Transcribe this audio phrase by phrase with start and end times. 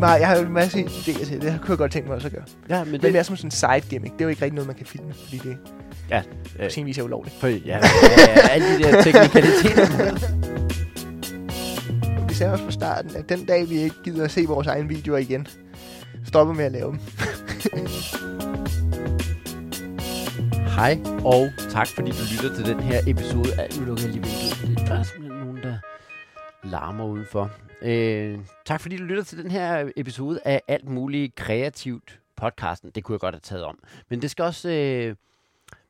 [0.00, 1.42] Nej, jeg har jo en masse idéer til det.
[1.42, 2.44] Det kunne jeg godt tænke mig også at gøre.
[2.68, 4.12] Ja, men Men det, det er som sådan en side gimmick.
[4.14, 5.58] Det er jo ikke rigtig noget, man kan filme, fordi det
[6.10, 6.22] Ja,
[6.58, 6.64] øh.
[6.64, 7.36] øh, senvis er ulovligt.
[7.40, 9.86] for, ja, ja, alle de der teknikaliteter.
[12.28, 14.88] Vi sagde også fra starten, at den dag, vi ikke gider at se vores egne
[14.88, 15.46] videoer igen,
[16.26, 17.00] stopper med at lave dem.
[20.76, 24.78] Hej, og tak fordi du lytter til den her episode af lige vinduet.
[24.88, 25.04] Der er
[26.66, 27.50] larmer udenfor.
[27.82, 32.90] Øh, tak fordi du lytter til den her episode af alt muligt kreativt podcasten.
[32.90, 33.78] Det kunne jeg godt have taget om.
[34.08, 34.70] Men det skal også...
[34.70, 35.16] Øh,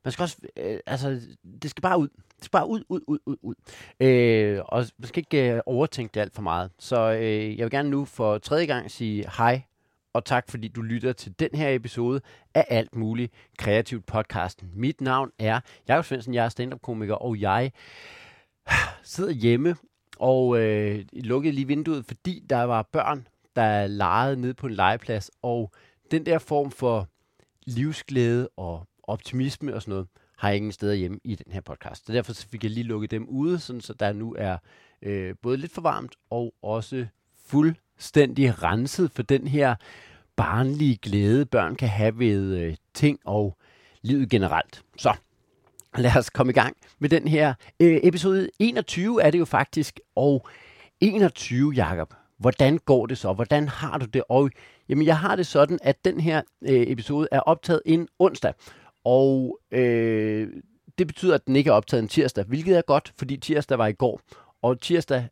[0.05, 0.37] man skal også...
[0.57, 1.21] Øh, altså,
[1.63, 2.09] det skal bare ud.
[2.09, 3.55] Det skal bare ud, ud, ud, ud, ud.
[4.01, 6.71] Øh, og man skal ikke øh, overtænke det alt for meget.
[6.79, 9.63] Så øh, jeg vil gerne nu for tredje gang sige hej,
[10.13, 12.21] og tak fordi du lytter til den her episode
[12.55, 14.71] af alt muligt kreativt podcasten.
[14.75, 17.73] Mit navn er Jakob Svendsen, jeg er stand-up-komiker, og jeg
[19.03, 19.77] sidder hjemme
[20.17, 25.31] og øh, lukkede lige vinduet, fordi der var børn, der legede ned på en legeplads,
[25.43, 25.73] og
[26.11, 27.09] den der form for
[27.67, 32.07] livsglæde og optimisme og sådan noget, har jeg ingen steder hjemme i den her podcast.
[32.07, 34.57] Så derfor så fik jeg lige lukket dem ude, sådan så der nu er
[35.03, 37.07] øh, både lidt for varmt og også
[37.47, 39.75] fuldstændig renset for den her
[40.37, 43.57] barnlige glæde, børn kan have ved øh, ting og
[44.03, 44.83] livet generelt.
[44.99, 45.15] Så
[45.99, 50.01] lad os komme i gang med den her øh, episode 21 er det jo faktisk,
[50.17, 50.47] og
[51.01, 52.15] 21, Jakob.
[52.39, 53.33] Hvordan går det så?
[53.33, 54.23] Hvordan har du det?
[54.29, 54.51] Og
[54.89, 58.53] jamen, jeg har det sådan, at den her øh, episode er optaget en onsdag,
[59.05, 60.49] og øh,
[60.99, 63.87] det betyder, at den ikke er optaget en tirsdag, hvilket er godt, fordi tirsdag var
[63.87, 64.21] i går.
[64.63, 65.29] Og tirsdag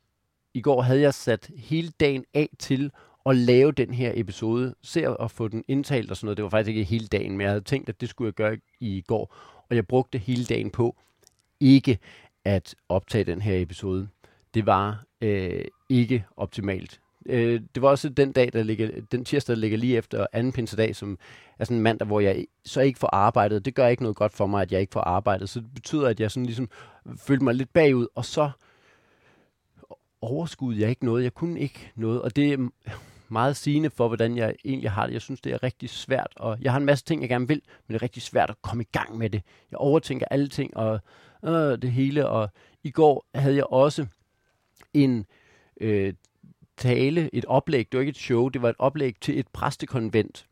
[0.55, 2.91] i går havde jeg sat hele dagen af til
[3.27, 6.37] at lave den her episode, se at få den indtalt og sådan noget.
[6.37, 8.57] Det var faktisk ikke hele dagen, men jeg havde tænkt, at det skulle jeg gøre
[8.81, 9.35] i går.
[9.75, 10.97] Og jeg brugte hele dagen på
[11.61, 11.99] ikke
[12.45, 14.09] at optage den her episode.
[14.55, 17.01] Det var øh, ikke optimalt.
[17.27, 20.53] Øh, det var også den dag, der ligger, den tirsdag, der ligger lige efter anden
[20.53, 21.19] pinsedag, som
[21.59, 23.65] er sådan en mandag, hvor jeg så ikke får arbejdet.
[23.65, 25.49] Det gør ikke noget godt for mig, at jeg ikke får arbejdet.
[25.49, 26.69] Så det betyder, at jeg sådan ligesom
[27.17, 28.51] følte mig lidt bagud, og så
[30.21, 31.25] overskudde jeg ikke noget.
[31.25, 32.71] Jeg kunne ikke noget, og det
[33.29, 35.13] meget sigende for, hvordan jeg egentlig har det.
[35.13, 37.63] Jeg synes, det er rigtig svært, og jeg har en masse ting, jeg gerne vil,
[37.87, 39.43] men det er rigtig svært at komme i gang med det.
[39.71, 41.01] Jeg overtænker alle ting, og
[41.45, 42.51] øh, det hele, og
[42.85, 44.07] i går havde jeg også
[44.95, 45.27] en
[45.81, 46.15] øh,
[46.77, 50.47] tale, et oplæg, det var ikke et show, det var et oplæg til et præstekonvent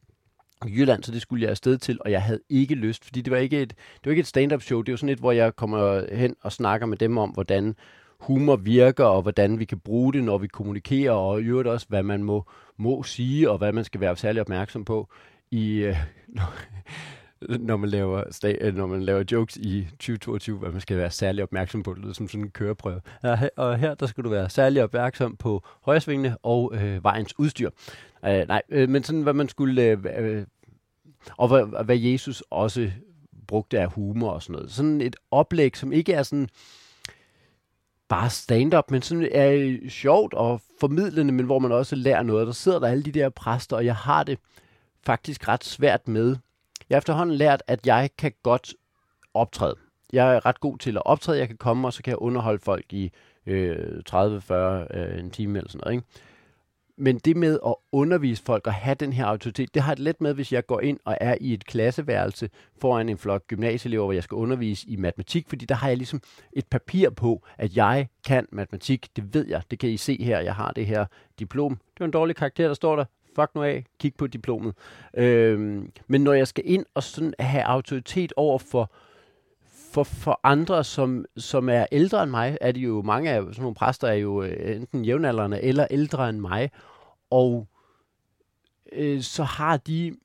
[0.66, 3.30] i Jylland, så det skulle jeg afsted til, og jeg havde ikke lyst, fordi det
[3.30, 5.56] var ikke et, det var ikke et stand-up show, det var sådan et, hvor jeg
[5.56, 7.76] kommer hen og snakker med dem om, hvordan
[8.22, 11.86] humor virker, og hvordan vi kan bruge det, når vi kommunikerer, og i øvrigt også,
[11.88, 12.44] hvad man må,
[12.76, 15.08] må sige, og hvad man skal være særlig opmærksom på,
[15.50, 15.96] i, øh,
[16.36, 16.52] når,
[17.58, 21.10] når, man laver, sta- øh, når man laver jokes i 2022, hvad man skal være
[21.10, 21.94] særlig opmærksom på.
[21.94, 23.00] Det lyder som sådan en køreprøve.
[23.56, 27.70] Og her der skal du være særlig opmærksom på højresvingene og øh, vejens udstyr.
[28.26, 29.82] Øh, nej, øh, men sådan, hvad man skulle...
[29.82, 30.46] Øh, øh,
[31.36, 32.90] og hvad, hvad Jesus også
[33.46, 34.70] brugte af humor og sådan noget.
[34.70, 36.48] Sådan et oplæg, som ikke er sådan
[38.12, 42.46] bare stand-up, men sådan er sjovt og formidlende, men hvor man også lærer noget.
[42.46, 44.38] Der sidder der alle de der præster, og jeg har det
[45.06, 46.36] faktisk ret svært med.
[46.88, 48.74] Jeg har efterhånden lært, at jeg kan godt
[49.34, 49.74] optræde.
[50.12, 51.38] Jeg er ret god til at optræde.
[51.38, 53.12] Jeg kan komme, og så kan jeg underholde folk i
[53.46, 55.96] øh, 30-40 øh, en time eller sådan noget.
[55.96, 56.06] Ikke?
[56.96, 60.04] Men det med at undervise folk og have den her autoritet, det har jeg det
[60.04, 64.04] let med, hvis jeg går ind og er i et klasseværelse foran en flok gymnasieelever,
[64.04, 66.20] hvor jeg skal undervise i matematik, fordi der har jeg ligesom
[66.52, 69.16] et papir på, at jeg kan matematik.
[69.16, 69.62] Det ved jeg.
[69.70, 70.40] Det kan I se her.
[70.40, 71.06] Jeg har det her
[71.38, 71.76] diplom.
[71.76, 73.04] Det var en dårlig karakter, der står der.
[73.36, 73.84] Fuck nu af.
[74.00, 74.74] Kig på diplomet.
[75.16, 78.92] Øhm, men når jeg skal ind og sådan have autoritet over for
[79.92, 83.62] for, for andre, som, som er ældre end mig, er det jo, mange af sådan
[83.62, 86.70] nogle præster er jo øh, enten jævnaldrende eller ældre end mig,
[87.30, 87.68] og
[88.92, 90.16] øh, så har de,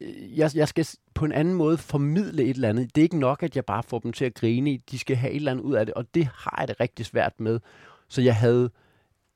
[0.00, 2.94] øh, jeg, jeg skal på en anden måde formidle et eller andet.
[2.94, 4.78] Det er ikke nok, at jeg bare får dem til at grine.
[4.90, 7.06] De skal have et eller andet ud af det, og det har jeg det rigtig
[7.06, 7.60] svært med.
[8.08, 8.70] Så jeg havde,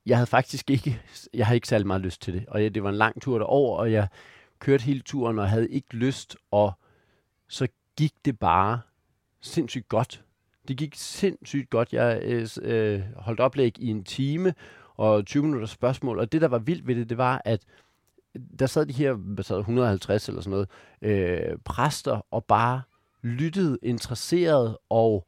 [0.07, 1.03] jeg havde faktisk ikke,
[1.35, 3.39] jeg havde ikke særlig meget lyst til det, og jeg, det var en lang tur
[3.39, 4.09] derover, og jeg
[4.59, 6.73] kørte hele turen og havde ikke lyst, og
[7.49, 8.81] så gik det bare
[9.41, 10.25] sindssygt godt.
[10.69, 11.93] Det gik sindssygt godt.
[11.93, 14.55] Jeg øh, øh holdt oplæg i en time
[14.97, 17.61] og 20 minutter spørgsmål, og det, der var vildt ved det, det var, at
[18.59, 20.69] der sad de her sad, 150 eller sådan noget
[21.03, 22.83] øh, præster og bare
[23.23, 25.27] lyttede interesseret og,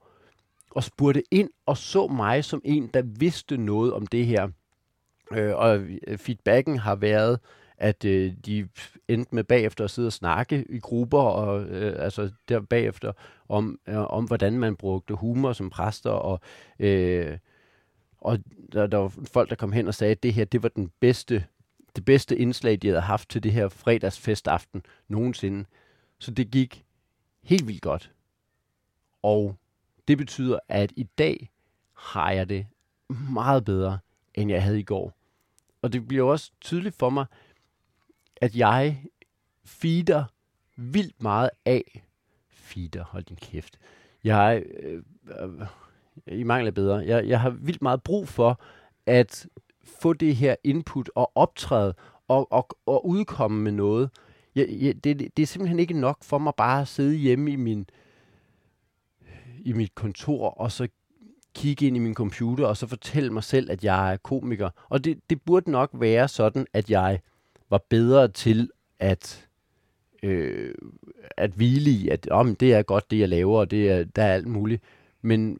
[0.71, 4.49] og spurgte ind og så mig som en, der vidste noget om det her.
[5.33, 5.81] Øh, og
[6.17, 7.41] feedbacken har været,
[7.79, 8.69] at øh, de
[9.09, 13.13] endte med bagefter at sidde og snakke i grupper, og øh, altså der bagefter,
[13.49, 16.41] om, øh, om hvordan man brugte humor som præster, og,
[16.79, 17.39] øh,
[18.21, 18.39] Og
[18.73, 20.91] der, der var folk, der kom hen og sagde, at det her, det var den
[21.01, 21.45] bedste,
[21.97, 25.65] det bedste indslag, de havde haft til det her fredagsfestaften nogensinde.
[26.19, 26.85] Så det gik
[27.43, 28.11] helt vildt godt.
[29.23, 29.57] Og
[30.09, 31.51] det betyder, at i dag
[31.95, 32.67] har jeg det
[33.31, 33.99] meget bedre,
[34.35, 35.13] end jeg havde i går.
[35.83, 37.27] Og det bliver også tydeligt for mig,
[38.41, 39.05] at jeg
[39.65, 40.25] feeder
[40.77, 42.05] vildt meget af.
[42.51, 43.79] Feeder, hold din kæft.
[44.25, 45.03] Jeg, øh,
[45.41, 45.67] øh,
[46.39, 48.61] i mangler af bedre, jeg, jeg har vildt meget brug for
[49.07, 49.47] at
[49.85, 51.95] få det her input og optræde
[52.29, 54.11] og, og, og udkomme med noget.
[54.55, 57.57] Jeg, jeg, det, det er simpelthen ikke nok for mig bare at sidde hjemme i
[57.57, 57.87] min
[59.65, 60.89] i mit kontor og så
[61.55, 64.71] kigge ind i min computer og så fortælle mig selv, at jeg er komiker.
[64.89, 67.21] Og det, det burde nok være sådan, at jeg
[67.71, 69.49] var bedre til at
[70.23, 70.75] øh,
[71.37, 74.23] at hvile i, at om det er godt, det jeg laver, og det er, der
[74.23, 74.83] er alt muligt.
[75.23, 75.59] Men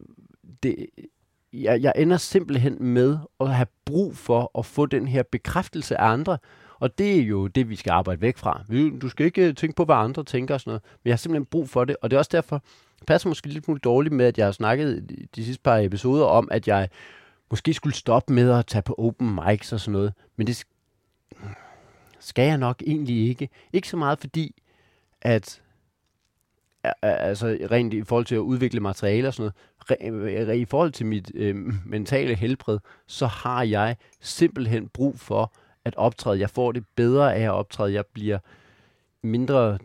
[0.63, 0.85] det,
[1.53, 6.11] jeg, jeg ender simpelthen med at have brug for at få den her bekræftelse af
[6.11, 6.37] andre,
[6.79, 8.63] og det er jo det, vi skal arbejde væk fra.
[9.01, 11.17] Du skal ikke øh, tænke på, hvad andre tænker og sådan noget, men jeg har
[11.17, 12.63] simpelthen brug for det, og det er også derfor,
[12.99, 16.25] det passer måske lidt muligt dårligt med, at jeg har snakket de sidste par episoder
[16.25, 16.89] om, at jeg
[17.49, 20.63] måske skulle stoppe med at tage på open mics og sådan noget, men det
[22.19, 23.49] skal jeg nok egentlig ikke.
[23.73, 24.55] Ikke så meget fordi,
[25.21, 25.61] at
[27.01, 29.51] altså rent i forhold til at udvikle materiale og sådan
[29.89, 31.55] noget, i forhold til mit øh,
[31.85, 35.53] mentale helbred, så har jeg simpelthen brug for
[35.85, 36.39] at optræde.
[36.39, 37.93] Jeg får det bedre af at optræde.
[37.93, 38.39] Jeg bliver
[39.23, 39.77] mindre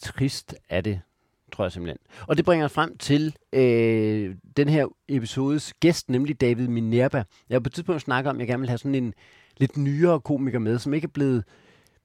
[0.00, 1.00] trist af det,
[1.52, 1.98] tror jeg simpelthen.
[2.26, 7.24] Og det bringer os frem til øh, den her episodes gæst, nemlig David Minerva.
[7.48, 9.14] Jeg har på et tidspunkt snakket om, at jeg gerne vil have sådan en
[9.56, 11.44] lidt nyere komiker med, som ikke er blevet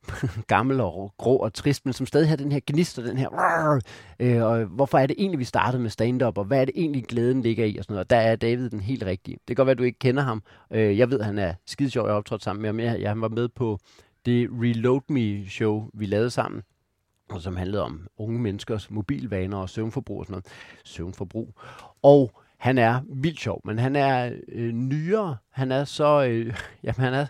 [0.48, 3.80] gammel og grå og trist, men som stadig har den her gnist og den her,
[4.20, 7.06] øh, og hvorfor er det egentlig, vi startede med stand-up, og hvad er det egentlig,
[7.06, 8.06] glæden ligger i, og sådan noget.
[8.06, 9.38] Og der er David den helt rigtige.
[9.48, 10.44] Det kan godt være, at du ikke kender ham.
[10.72, 12.80] Øh, jeg ved, at han er skide sjov, jeg har optrådt sammen med ham.
[12.80, 13.80] Jeg, jeg, han var med på
[14.26, 16.62] det Reload Me-show, vi lavede sammen,
[17.30, 20.46] og som handlede om unge menneskers mobilvaner og søvnforbrug og sådan noget.
[20.84, 21.54] Søvnforbrug.
[22.04, 25.38] Og han er vildt sjov, men han er øh, nyere.
[25.50, 26.54] Han er så, øh,
[26.84, 27.26] jamen han er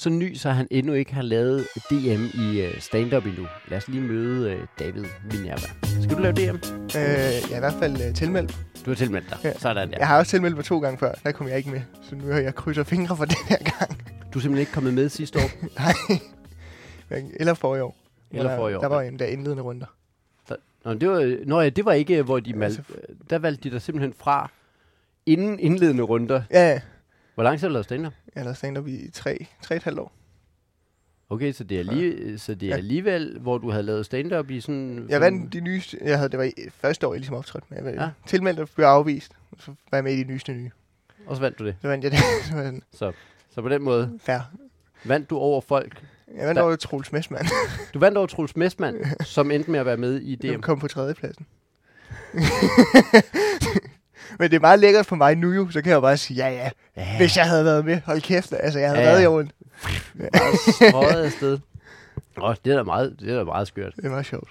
[0.00, 3.46] så ny, så han endnu ikke har lavet DM i uh, stand-up endnu.
[3.68, 5.66] Lad os lige møde uh, David Minerva.
[6.02, 6.56] Skal du lave DM?
[6.58, 8.58] Øh, jeg er i hvert fald uh, tilmeldt.
[8.84, 9.38] Du har tilmeldt dig?
[9.44, 9.52] Ja.
[9.58, 9.98] Sådan der.
[9.98, 11.12] Jeg har også tilmeldt mig to gange før.
[11.24, 11.80] Der kom jeg ikke med.
[12.02, 13.90] Så nu har jeg krydser fingre for den her gang.
[14.32, 15.50] Du er simpelthen ikke kommet med sidste år?
[15.80, 17.22] Nej.
[17.36, 17.96] Eller for i år.
[18.30, 18.80] Eller for i år.
[18.80, 19.86] Der var en der indledende runder.
[20.48, 22.84] Der, nå, det var, nå, ja, det var ikke, hvor de valgte...
[23.30, 24.50] Der valgte de dig simpelthen fra
[25.26, 26.42] inden indledende runder.
[26.50, 26.80] Ja,
[27.34, 28.12] hvor lang tid har du lavet stand-up?
[28.34, 30.12] Jeg har lavet stand-up i tre, tre et halvt år.
[31.30, 32.76] Okay, så det er, lige, så det er ja.
[32.76, 35.06] alligevel, hvor du havde lavet stand-up i sådan...
[35.08, 35.82] Jeg vandt de nye...
[36.00, 37.84] Jeg havde, det var i første år, jeg ligesom optrådte med.
[37.84, 38.10] Jeg ja.
[38.26, 39.32] Tilmeldt og blev afvist.
[39.58, 40.70] Så var jeg med i de nyeste nye.
[41.26, 41.76] Og så vandt du det?
[41.82, 42.20] Så vandt jeg det.
[42.98, 43.12] så,
[43.50, 44.18] så på den måde...
[44.22, 44.40] Fair.
[45.04, 46.04] Vandt du over folk?
[46.36, 46.62] Jeg vandt der...
[46.62, 47.46] over Troels Messmann.
[47.94, 50.46] du vandt over Troels Messmann, som endte med at være med i DM?
[50.46, 51.46] Jeg kom på tredjepladsen.
[54.38, 56.52] Men det er meget lækkert for mig nu jo, så kan jeg bare sige, ja,
[56.52, 57.16] ja, ja.
[57.16, 58.00] hvis jeg havde været med.
[58.04, 59.10] Hold kæft, altså jeg havde ja.
[59.10, 59.52] været i orden.
[60.92, 61.58] Bare afsted.
[62.42, 63.92] Åh, det er da meget, det er da meget skørt.
[63.96, 64.48] Det er meget sjovt.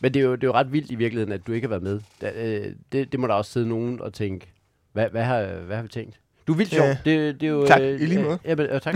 [0.00, 1.78] Men det er, jo, det er jo ret vildt i virkeligheden, at du ikke har
[1.78, 2.00] været med.
[2.20, 4.46] Det, øh, det, det må der også sidde nogen og tænke,
[4.92, 6.20] hvad, hvad, har, hvad har vi tænkt?
[6.46, 6.86] Du er vildt sjov.
[6.86, 6.98] Ja.
[7.04, 8.38] Det, det er jo, tak, øh, i lige måde.
[8.44, 8.94] Ja, men, øh, tak.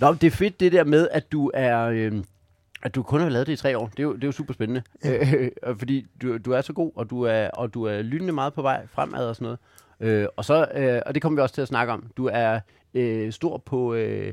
[0.00, 1.80] Nå, det er fedt det der med, at du er...
[1.80, 2.12] Øh,
[2.84, 4.32] at du kun har lavet det i tre år, det er jo, det er jo
[4.32, 4.82] super spændende.
[5.06, 5.50] Øh,
[5.80, 8.62] fordi du, du er så god, og du er, og du er lynende meget på
[8.62, 9.58] vej fremad og sådan noget.
[10.00, 12.06] Øh, og, så, øh, og det kommer vi også til at snakke om.
[12.16, 12.60] Du er
[12.94, 13.94] øh, stor på...
[13.94, 14.32] Øh,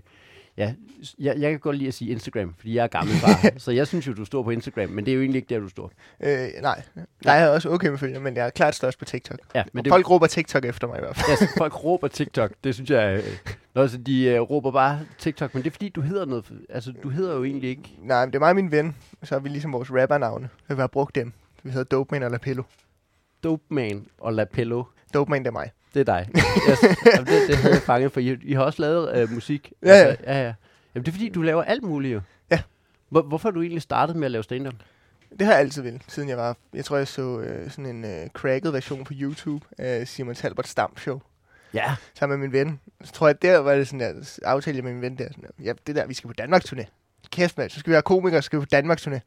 [0.62, 0.74] ja,
[1.20, 3.52] jeg, jeg kan godt lide at sige Instagram, fordi jeg er gammel far.
[3.58, 5.60] så jeg synes jo, du står på Instagram, men det er jo egentlig ikke der,
[5.60, 5.92] du står.
[6.24, 6.82] Øh, nej.
[7.26, 9.40] Nej, jeg er også okay med følger, men jeg er klart størst på TikTok.
[9.56, 11.38] Ja, men det, folk råber TikTok efter mig i hvert fald.
[11.42, 12.52] ja, folk råber TikTok.
[12.64, 13.18] Det synes jeg...
[13.18, 16.52] Øh, Nå, så de øh, råber bare TikTok, men det er fordi, du hedder noget...
[16.70, 17.98] Altså, du hedder jo egentlig ikke...
[18.04, 18.96] Nej, men det er mig og min ven.
[19.24, 20.50] Så har vi ligesom vores rappernavne.
[20.70, 21.34] Vi har brugt dem.
[21.64, 22.64] Vi hedder Dope Man og Lapello.
[23.44, 24.84] Dope Man og Lapello.
[25.14, 25.72] Dope Man, det er mig.
[25.94, 26.30] Det er dig.
[26.70, 26.80] yes.
[27.06, 29.74] Jamen, det, det havde jeg fanget, for I, I har også lavet øh, musik.
[29.84, 30.42] Ja, altså, ja.
[30.42, 30.54] ja.
[30.96, 32.22] Jamen, det er fordi, du laver alt muligt jo.
[32.52, 32.62] Ja.
[33.10, 34.74] Hvor, hvorfor har du egentlig startet med at lave stand-up?
[35.40, 36.58] Det har jeg altid vil, siden jeg var...
[36.74, 40.68] Jeg tror, jeg så øh, sådan en øh, cracket version på YouTube af Simon Talbot
[40.68, 41.22] Stamp Show.
[41.74, 41.96] Ja.
[42.14, 42.80] Sammen med min ven.
[43.04, 45.28] Så tror jeg, der var det sådan der, aftale med min ven der.
[45.28, 46.86] Sådan der, ja, det der, vi skal på Danmarks turné.
[47.32, 47.70] Kæft, mand.
[47.70, 49.20] Så skal vi være komikere, så skal vi på Danmarks turné.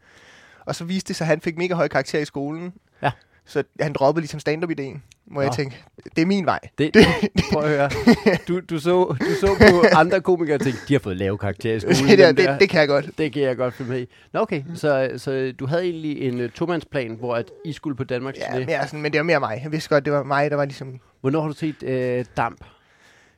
[0.65, 2.75] Og så viste det sig, at han fik mega høj karakter i skolen.
[3.03, 3.11] Ja.
[3.47, 5.43] Så han droppede ligesom stand-up-ideen, hvor Nå.
[5.43, 5.77] jeg tænkte,
[6.17, 6.61] det er min vej.
[6.79, 7.07] Det, det,
[7.53, 7.91] prøv at høre.
[8.49, 11.77] Du, du, så, du så på andre komikere og tænkte, de har fået lave karakterer
[11.77, 12.09] i skolen.
[12.09, 13.19] det, der, det, det kan jeg godt.
[13.19, 14.07] Det kan jeg godt finde med i.
[14.33, 18.05] Nå okay, så, så du havde egentlig en uh, tomandsplan, hvor at I skulle på
[18.05, 19.61] Danmarks ja, mere sådan, men det var mere mig.
[19.63, 21.01] Jeg vidste godt, det var mig, der var ligesom...
[21.21, 22.65] Hvornår har du set uh, Damp?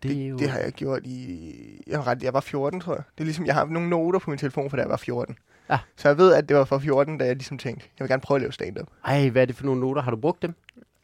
[0.02, 0.36] Det er jo...
[0.36, 1.52] Det, det har jeg gjort i...
[1.86, 3.02] Jeg, var ret, jeg var 14, tror jeg.
[3.14, 5.36] Det er ligesom, jeg har nogle noter på min telefon, fra da jeg var 14.
[5.70, 5.78] Ja.
[5.96, 8.20] Så jeg ved, at det var fra 14, da jeg ligesom tænkte, jeg vil gerne
[8.20, 8.86] prøve at lave stand-up.
[9.04, 10.02] Ej, hvad er det for nogle noter?
[10.02, 10.54] Har du brugt dem?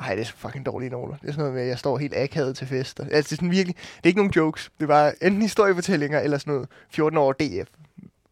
[0.01, 1.17] Ej, det er så fucking dårlige noter.
[1.17, 3.05] Det er sådan noget med, at jeg står helt akavet til fester.
[3.05, 3.77] Altså, det er sådan virkelig...
[3.77, 4.71] Det er ikke nogen jokes.
[4.81, 7.69] Det bare enten historiefortællinger, eller sådan noget 14 år DF.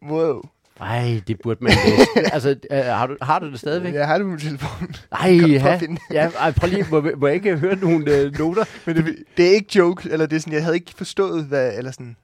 [0.09, 0.41] Wow.
[0.81, 2.07] Ej, det burde man læse.
[2.33, 3.93] altså, øh, har, du, har du det stadigvæk?
[3.93, 4.95] Jeg har det på min telefon.
[5.11, 6.23] Ej, Kom, prøv at ja.
[6.23, 8.63] ja ej, prøv lige, må, må jeg ikke høre nogle øh, noter?
[8.85, 11.77] Men det, det, er ikke joke, eller det er sådan, jeg havde ikke forstået, hvad,
[11.77, 12.15] eller sådan,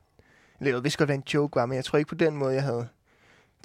[0.60, 2.54] eller jeg vidste godt, hvad en joke var, men jeg tror ikke på den måde,
[2.54, 2.88] jeg havde.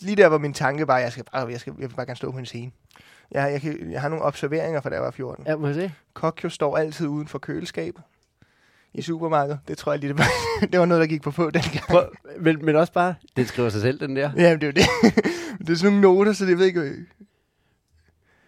[0.03, 2.17] Lige der var min tanke bare, jeg skal bare, jeg, skal, jeg vil bare gerne
[2.17, 2.73] stå på en scene.
[3.31, 5.45] Jeg, jeg, kan, jeg har nogle observeringer fra da jeg var 14.
[5.47, 5.93] Ja, må jeg se?
[6.15, 8.03] Kokjo står altid uden for køleskabet
[8.95, 9.61] i supermarkedet.
[9.69, 10.27] Det tror jeg lige, det var,
[10.73, 11.87] det var noget, der gik på få dengang.
[11.89, 12.05] Prøv,
[12.41, 14.31] men, men også bare, den skriver sig selv, den der.
[14.37, 15.15] Jamen, det er jo det.
[15.67, 16.81] det er sådan nogle noter, så det ved ikke,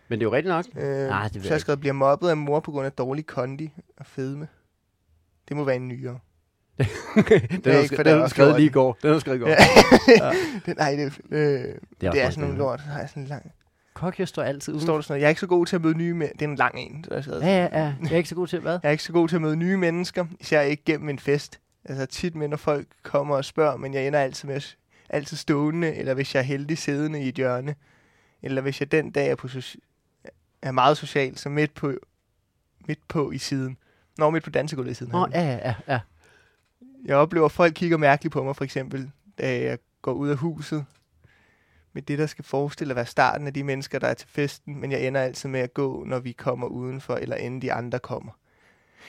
[0.09, 0.65] Men det er jo rigtigt nok.
[0.77, 2.93] øh, Nej, det ved så jeg jeg skrevet, bliver mobbet af mor på grund af
[2.93, 4.49] dårlig kondi og fedme.
[5.49, 6.19] Det må være en nyere.
[7.65, 8.97] den er ikke, for den er også skrevet lige i går.
[9.03, 9.49] Den du skrevet i går.
[9.49, 9.57] Ja.
[10.27, 10.31] Ja.
[10.67, 12.59] det, nej, det, øh, det, det er sådan nogle det.
[12.59, 12.81] lort.
[12.81, 13.53] Så har jeg sådan en lang.
[13.95, 14.81] Kokjo står altid Så uden.
[14.81, 16.33] står der sådan noget, jeg er ikke så god til at møde nye mænd.
[16.33, 17.05] Det er en lang en.
[17.11, 17.41] Jeg, skrevet.
[17.43, 17.95] Ja, ja, ja.
[18.03, 18.73] Jeg er ikke så god til, hvad?
[18.83, 21.61] jeg er ikke så god til at møde nye mennesker, især ikke gennem en fest.
[21.85, 24.61] Altså tit med, når folk kommer og spørger, men jeg ender altid med
[25.11, 27.75] altid stående, eller hvis jeg er heldig siddende i et hjørne,
[28.43, 29.79] eller hvis jeg den dag er, på soci-
[30.63, 31.93] er meget social, så midt på,
[32.89, 33.77] midt på i siden.
[34.19, 35.13] Nå, midt på dansegulvet i siden.
[35.13, 36.01] Nå, ja, ja, ja, ja.
[37.05, 40.37] Jeg oplever, at folk kigger mærkeligt på mig, for eksempel, da jeg går ud af
[40.37, 40.85] huset.
[41.93, 44.81] Med det, der skal forestille at være starten af de mennesker, der er til festen,
[44.81, 47.99] men jeg ender altid med at gå, når vi kommer udenfor, eller inden de andre
[47.99, 48.33] kommer.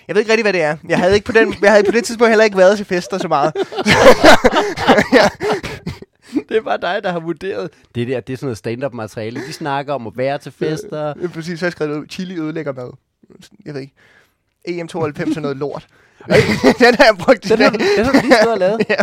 [0.07, 0.77] Jeg ved ikke rigtig, hvad det er.
[0.89, 3.17] Jeg havde, ikke på, den, jeg havde på det tidspunkt heller ikke været til fester
[3.17, 3.53] så meget.
[6.49, 7.69] Det er bare dig, der har vurderet.
[7.95, 9.39] Det der, det er sådan noget stand-up materiale.
[9.47, 11.13] De snakker om at være til fester.
[11.17, 12.91] Øh, Præcis, så har jeg skrevet noget, chili ødelægger mad.
[13.65, 13.93] Jeg ved ikke.
[14.69, 15.87] EM92 er noget lort.
[16.79, 17.71] den har jeg brugt i Den dag.
[17.97, 18.81] den har du lige stået og lavet.
[18.89, 18.95] Ja.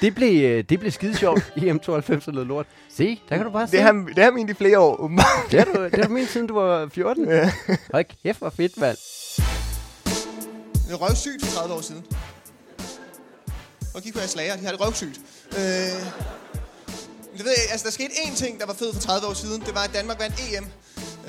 [0.00, 1.42] Det blev, øh, det blev skide sjovt.
[1.56, 2.66] EM92 og noget lort.
[2.96, 3.72] Se, der kan du bare se.
[3.72, 5.26] det, har, det har min i flere år, åbenbart.
[5.50, 7.28] det har du, det har du ment, siden du var 14.
[7.28, 7.52] Ja.
[7.92, 8.96] Hold kæft, hvor fedt, mand.
[10.86, 12.04] Det er røvsygt for 30 år siden.
[13.94, 15.20] Og kig på jeres slager, de har det røvsygt.
[15.52, 15.58] Øh,
[17.36, 19.60] det ved jeg, altså, der skete én ting, der var fed for 30 år siden.
[19.66, 20.64] Det var, at Danmark vandt EM.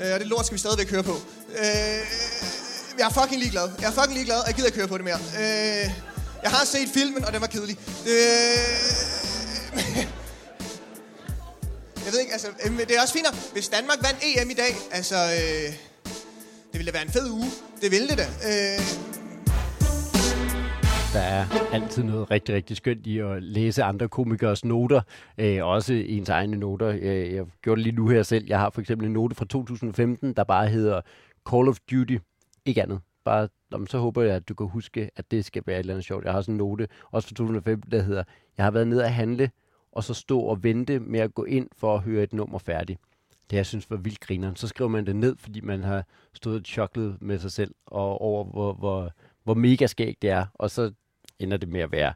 [0.02, 1.12] Øh, og det lort skal vi stadigvæk høre på.
[1.58, 2.00] Øh,
[2.98, 3.66] jeg er fucking ligeglad.
[3.80, 5.20] Jeg er fucking ligeglad, og jeg gider ikke køre på det mere.
[5.42, 5.86] Øh,
[6.44, 7.76] jeg har set filmen, og den var kedelig.
[8.12, 8.74] Øh,
[12.04, 14.72] jeg ved ikke, altså, øhm, det er også fint, hvis Danmark vandt EM i dag,
[14.98, 15.68] altså, øh,
[16.70, 17.48] det ville da være en fed uge.
[17.82, 18.26] Det ville det da.
[18.50, 18.80] Øh,
[21.14, 25.00] Der er altid noget rigtig, rigtig skønt i at læse andre komikers noter.
[25.38, 26.86] Øh, også ens egne noter.
[26.86, 28.44] Jeg, jeg gjorde det lige nu her selv.
[28.48, 31.00] Jeg har for eksempel en note fra 2015, der bare hedder
[31.50, 32.16] Call of Duty.
[32.64, 33.00] Ikke andet.
[33.24, 35.80] Bare, nå, men så håber jeg, at du kan huske, at det skal være et
[35.80, 36.24] eller andet sjovt.
[36.24, 38.24] Jeg har sådan en note, også fra 2015, der hedder,
[38.56, 39.50] jeg har været ned at handle,
[39.92, 43.00] og så stå og vente med at gå ind for at høre et nummer færdigt.
[43.50, 44.56] Det jeg synes var vildt grineren.
[44.56, 48.20] Så skriver man det ned, fordi man har stået og choklet med sig selv, og
[48.20, 49.10] over hvor, hvor,
[49.44, 50.46] hvor mega skægt det er.
[50.54, 50.92] Og så
[51.38, 52.12] ender det med at være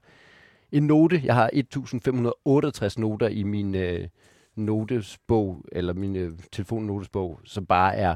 [0.73, 1.23] en note.
[1.25, 4.09] Jeg har 1568 noter i min øh,
[4.57, 8.15] notesbog, eller min øh, telefonnotesbog, som bare er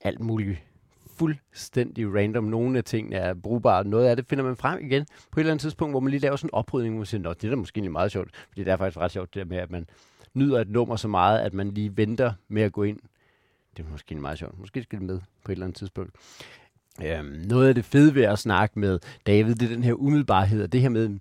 [0.00, 0.58] alt muligt
[1.16, 2.44] fuldstændig random.
[2.44, 3.84] Nogle af tingene er brugbare.
[3.84, 6.20] Noget af det finder man frem igen på et eller andet tidspunkt, hvor man lige
[6.20, 8.30] laver sådan en oprydning, hvor man siger, Nå, det er da måske lige meget sjovt.
[8.48, 9.86] Fordi det er faktisk ret sjovt, det der med, at man
[10.34, 12.98] nyder et nummer så meget, at man lige venter med at gå ind.
[13.76, 14.58] Det er måske meget sjovt.
[14.58, 16.12] Måske skal det med på et eller andet tidspunkt.
[17.04, 20.62] Øhm, noget af det fede ved at snakke med David, det er den her umiddelbarhed,
[20.62, 21.18] og det her med,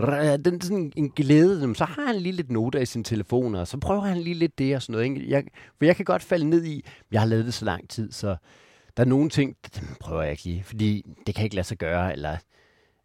[0.00, 3.68] øh, den sådan en glæde, så har han lige lidt noter i sin telefon, og
[3.68, 5.04] så prøver han lige lidt det og sådan noget.
[5.04, 5.30] Ikke?
[5.30, 5.44] Jeg,
[5.78, 8.36] for jeg kan godt falde ned i, jeg har lavet det så lang tid, så
[8.96, 11.78] der er nogle ting, dem prøver jeg ikke lige, fordi det kan ikke lade sig
[11.78, 12.36] gøre, eller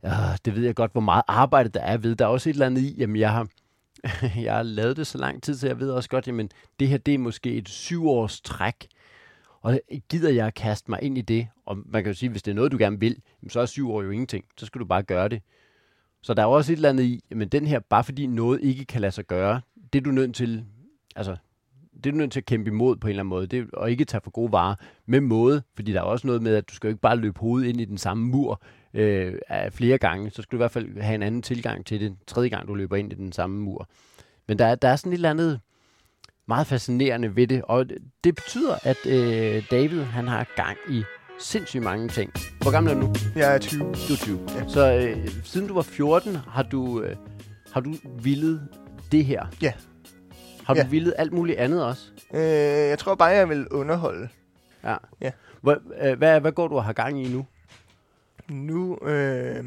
[0.05, 2.15] øh, det ved jeg godt, hvor meget arbejde der er ved.
[2.15, 3.47] Der er også et eller andet i, jamen jeg har,
[4.45, 6.97] jeg har lavet det så lang tid, så jeg ved også godt, jamen det her
[6.97, 8.87] det er måske et syvårs træk,
[9.61, 9.79] og
[10.09, 11.47] gider jeg at kaste mig ind i det?
[11.65, 13.91] Og man kan jo sige, hvis det er noget, du gerne vil, så er syv
[13.91, 14.45] år jo ingenting.
[14.57, 15.41] Så skal du bare gøre det.
[16.21, 18.85] Så der er også et eller andet i, men den her, bare fordi noget ikke
[18.85, 19.61] kan lade sig gøre,
[19.93, 20.65] det er du nødt til,
[21.15, 21.35] altså,
[22.03, 23.91] det er du nødt til at kæmpe imod på en eller anden måde, det, og
[23.91, 24.75] ikke tage for gode varer
[25.05, 27.39] med måde, fordi der er også noget med, at du skal jo ikke bare løbe
[27.39, 28.61] hovedet ind i den samme mur
[28.93, 29.33] øh,
[29.71, 32.49] flere gange, så skal du i hvert fald have en anden tilgang til det, tredje
[32.49, 33.89] gang du løber ind i den samme mur.
[34.47, 35.59] Men der, er- der er sådan et eller andet
[36.47, 41.03] meget fascinerende ved det, og det- det betyder, at øh, David, han har gang i
[41.39, 42.31] sindssygt mange ting.
[42.61, 43.13] Hvor gammel er du nu?
[43.35, 43.79] Jeg er 20.
[43.83, 44.39] Du er 20.
[44.55, 44.67] Ja.
[44.67, 47.15] Så øh, siden du var 14, har du, øh,
[47.73, 48.67] har du villet
[49.11, 49.45] det her?
[49.61, 49.73] Ja.
[50.67, 50.87] Har du Ja.
[50.87, 52.11] villet alt muligt andet også?
[52.33, 52.41] Øh,
[52.89, 54.29] jeg tror bare, jeg vil underholde.
[54.83, 54.95] Ja.
[55.21, 55.31] Ja.
[55.61, 57.45] Hvor, øh, hvad, hvad går du og har gang i nu?
[58.49, 59.65] Nu, øh,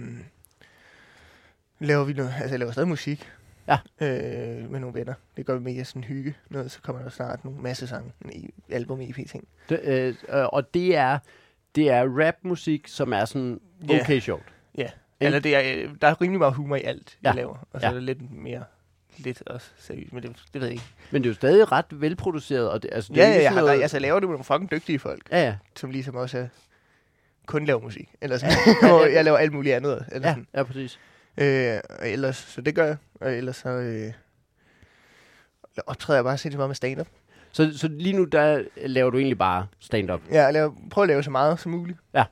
[1.78, 3.28] laver vi noget, altså jeg laver stadig musik.
[3.68, 3.78] Ja.
[4.00, 5.14] Øh, med nogle venner.
[5.36, 6.34] Det gør vi mere sådan hygge.
[6.50, 8.12] Noget, så kommer der snart nogle masse sange.
[8.24, 9.48] En e- album EP ting.
[9.68, 11.18] Det, øh, øh, og det er,
[11.74, 14.44] det er rapmusik, som er sådan okay sjovt.
[14.78, 14.82] Ja.
[14.82, 14.92] Ikke?
[15.20, 17.36] Eller det er, øh, der er rimelig meget humor i alt, jeg Ja.
[17.36, 17.56] laver.
[17.72, 17.90] Og så Ja.
[17.90, 18.64] er det lidt mere,
[19.20, 20.84] lidt også seriøst, men det, det ved jeg ikke.
[21.10, 22.70] Men det er jo stadig ret velproduceret.
[22.70, 24.32] Og det, altså, det Ja, er ja, jeg, har, noget- altså jeg laver det med
[24.34, 25.56] nogle fucking dygtige folk, Ja, ja.
[25.76, 26.46] som ligesom også er,
[27.46, 28.08] kun laver musik.
[28.20, 28.56] Eller sådan.
[28.92, 30.04] og jeg laver alt muligt andet.
[30.12, 30.46] Eller Ja, sådan.
[30.54, 30.98] ja, præcis.
[31.38, 32.96] Øh, og ellers, så det gør jeg.
[33.20, 34.12] Og ellers så øh,
[35.86, 37.06] optræder jeg bare sindssygt meget med stand-up.
[37.52, 40.20] Så, så lige nu, der laver du egentlig bare stand-up.
[40.30, 41.98] Ja, jeg laver, prøver at lave så meget som muligt.
[42.14, 42.24] Ja.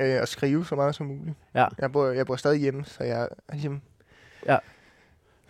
[0.00, 1.36] Øh, og skrive så meget som muligt.
[1.54, 1.66] Ja.
[1.78, 3.82] Jeg bor, jeg bor stadig hjemme, så jeg er ligesom...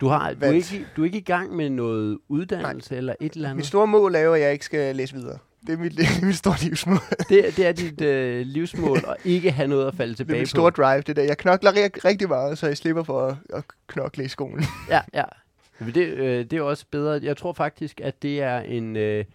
[0.01, 2.97] Du, har, du, er ikke, du er ikke i gang med noget uddannelse Nej.
[2.97, 3.65] eller et eller Mit andet?
[3.65, 5.37] store mål er jo, at jeg ikke skal læse videre.
[5.67, 6.97] Det er mit, det er mit store livsmål.
[7.29, 10.39] Det, det er dit øh, livsmål at ikke have noget at falde Det er tilbage
[10.39, 10.49] mit på.
[10.49, 11.23] store drive, det der.
[11.23, 14.63] Jeg knokler rig- rigtig meget, så jeg slipper for at, at knokle i skolen.
[14.89, 15.23] Ja, ja.
[15.79, 17.19] Men det, øh, det er også bedre.
[17.23, 19.25] Jeg tror faktisk, at det er en øh,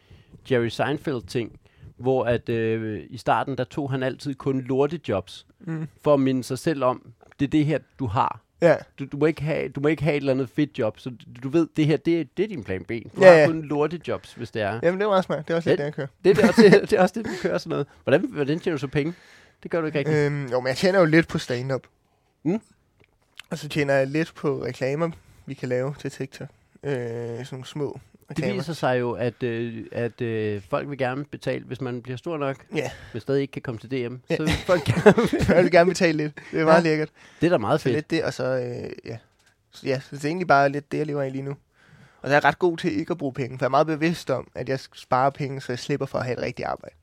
[0.50, 1.60] Jerry Seinfeld-ting,
[1.96, 5.88] hvor at øh, i starten, der tog han altid kun lortejobs, Mm.
[6.04, 8.40] for at minde sig selv om, det er det her, du har.
[8.62, 8.76] Ja.
[8.98, 11.10] Du, du, må ikke have, du må ikke have et eller andet fedt job, så
[11.10, 12.88] du, du ved, det her, det, er- det er din plan B.
[13.16, 13.46] Du Ja, har ja.
[13.46, 14.80] kun lortejobs, hvis det er.
[14.82, 15.48] Jamen, det er meget smart.
[15.48, 16.06] Det er også lidt det, jeg kører.
[16.24, 17.86] Det, er det, også, det, det er også det, du kører sådan noget.
[18.04, 19.14] Hvordan, hvordan tjener du så penge?
[19.62, 20.16] Det gør du ikke rigtigt.
[20.18, 21.82] Øhm, jo, men jeg tjener jo lidt på stand-up.
[22.44, 22.60] Mm.
[23.50, 25.10] Og så tjener jeg lidt på reklamer,
[25.46, 26.48] vi kan lave til TikTok.
[26.82, 28.00] Øh, sådan nogle små
[28.36, 28.60] Det reklamer.
[28.60, 32.36] viser sig jo, at, øh, at øh, folk vil gerne betale, hvis man bliver stor
[32.38, 32.90] nok, Ja.
[33.12, 34.14] men stadig ikke kan komme til DM.
[34.30, 34.36] Ja.
[34.36, 35.14] Så vil folk gerne,
[35.54, 36.32] jeg vil gerne betale lidt.
[36.52, 36.88] Det er meget Ja.
[36.90, 37.08] lækkert.
[37.40, 37.94] det er da meget Så fedt.
[37.94, 39.18] lidt det, og så, øh, ja.
[39.70, 41.50] Så, ja, så det er egentlig bare lidt det, jeg lever af lige nu.
[42.22, 43.86] Og så er jeg ret god til ikke at bruge penge, for jeg er meget
[43.86, 46.94] bevidst om, at jeg sparer penge, så jeg slipper for at have et rigtigt arbejde.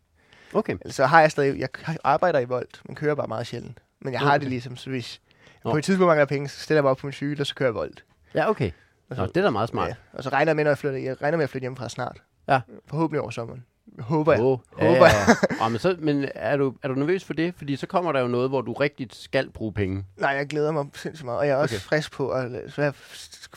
[0.53, 0.75] Okay.
[0.85, 1.69] Så har jeg stadig, jeg
[2.03, 3.77] arbejder i Volt, men kører bare meget sjældent.
[4.01, 4.39] Men jeg har Okay.
[4.39, 5.21] det ligesom, så hvis
[5.63, 5.71] Nå.
[5.71, 7.47] på et tidspunkt mangler jeg penge, så stiller jeg mig op på min cykel, og
[7.47, 8.03] så kører jeg Volt.
[8.35, 8.71] Ja, okay.
[9.17, 9.89] Nå, det er da meget smart.
[9.89, 11.89] Ja, og så regner jeg med, når jeg flytter, jeg regner med at flytte hjemmefra
[11.89, 12.21] snart.
[12.47, 12.61] Ja.
[12.87, 13.65] Forhåbentlig over sommeren.
[13.99, 14.41] Håber jeg.
[14.41, 15.11] Oh, Håber ja,
[15.59, 15.61] ja.
[15.65, 17.53] oh, men, så, men er, du, er du nervøs for det?
[17.55, 20.05] Fordi så kommer der jo noget, hvor du rigtigt skal bruge penge.
[20.17, 21.39] Nej, jeg glæder mig sindssygt meget.
[21.39, 21.81] Og jeg er også Okay.
[21.81, 22.93] frisk på, at så jeg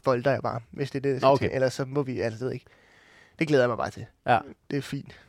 [0.05, 1.49] volter jeg bare, hvis det er det, jeg okay.
[1.53, 2.67] Ellers så må vi, altså det jeg ikke.
[3.39, 4.07] Det glæder jeg mig bare til.
[4.27, 4.39] Ja.
[4.71, 5.21] Det er fint.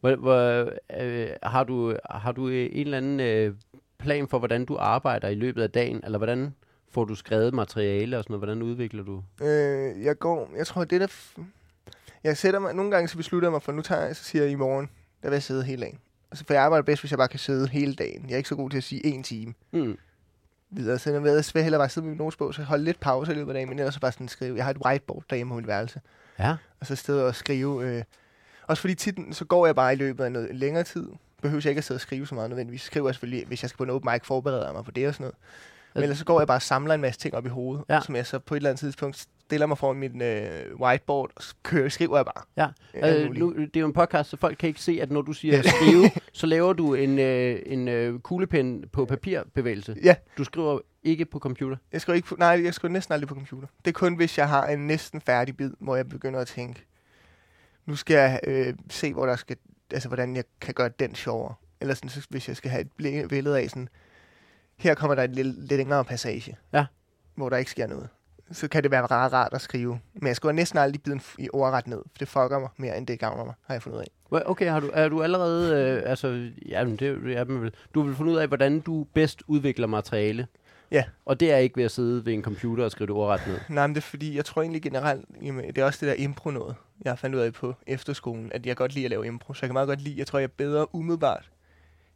[0.00, 3.54] Hvor, hvor, øh, har, du, har du en eller anden øh,
[3.98, 6.00] plan for, hvordan du arbejder i løbet af dagen?
[6.04, 6.54] Eller hvordan
[6.90, 8.40] får du skrevet materiale og sådan noget?
[8.46, 9.22] Hvordan udvikler du?
[9.42, 11.06] Øh, jeg går, jeg tror, det der...
[11.06, 11.42] F-
[12.24, 14.42] jeg sætter mig, nogle gange så beslutter jeg mig for, nu tager jeg, så siger
[14.42, 14.90] jeg i morgen,
[15.22, 15.98] der vil jeg sidde hele dagen.
[16.30, 18.24] Altså, for jeg arbejder bedst, hvis jeg bare kan sidde hele dagen.
[18.26, 19.98] Jeg er ikke så god til at sige en time Mm.
[20.70, 20.98] videre.
[20.98, 23.50] Så jeg vil hellere bare sidde med min notesbog, så holde lidt pause i løbet
[23.50, 24.56] af dagen, men ellers så bare sådan skrive.
[24.56, 26.00] Jeg har et whiteboard derhjemme på mit værelse.
[26.38, 27.84] Ja, Og så sidde og skrive.
[27.96, 28.02] Øh,
[28.62, 31.06] også fordi tit, så går jeg bare i løbet af noget længere tid.
[31.42, 32.82] Behøver jeg ikke at sidde og skrive så meget nødvendigvis.
[32.82, 35.08] Skriver jeg selvfølgelig, hvis jeg skal på en open mic, forbereder jeg mig på det
[35.08, 35.36] og sådan noget.
[35.94, 38.00] Men ellers så går jeg bare og samler en masse ting op i hovedet, Ja.
[38.00, 41.42] som jeg så på et eller andet tidspunkt stiller mig foran min øh, whiteboard, og
[41.62, 42.72] kører, skriver jeg bare.
[42.94, 43.24] Ja.
[43.24, 45.32] Øh, nu, det er jo en podcast, så folk kan ikke se, at når du
[45.32, 45.62] siger Ja.
[45.62, 49.96] skrive, så laver du en, øh, en øh, kuglepen på papirbevægelse.
[50.02, 50.14] Ja.
[50.38, 51.76] Du skriver ikke på computer.
[51.92, 53.68] Jeg skriver, ikke på, nej, jeg skriver næsten aldrig på computer.
[53.84, 56.86] Det er kun, hvis jeg har en næsten færdig bid, hvor jeg begynder at tænke,
[57.86, 59.56] nu skal jeg øh, se, hvor der skal,
[59.90, 61.54] altså, hvordan jeg kan gøre den sjovere.
[61.80, 63.88] Eller sådan, så, hvis jeg skal have et billede af sådan,
[64.80, 66.86] her kommer der et lidt, lidt længere passage, Ja.
[67.34, 68.08] hvor der ikke sker noget.
[68.52, 70.00] Så kan det være ret rart at skrive.
[70.14, 72.98] Men jeg skriver næsten aldrig biden f- i ordret ned, for det fucker mig mere,
[72.98, 74.42] end det gavner mig, har jeg fundet ud af.
[74.46, 77.74] Okay, har du, er du allerede, øh, altså, ja, men det er man vel.
[77.94, 80.46] Du vil finde ud af, hvordan du bedst udvikler materiale.
[80.90, 81.04] Ja.
[81.24, 83.58] Og det er ikke ved at sidde ved en computer og skrive det ordret ned.
[83.68, 86.24] Nej, men det er fordi, jeg tror egentlig generelt, jamen, det er også det der
[86.24, 89.54] impro noget, jeg fandt ud af på efterskolen, at jeg godt lide at lave impro.
[89.54, 91.50] Så jeg kan meget godt lide, jeg tror, jeg er bedre umiddelbart.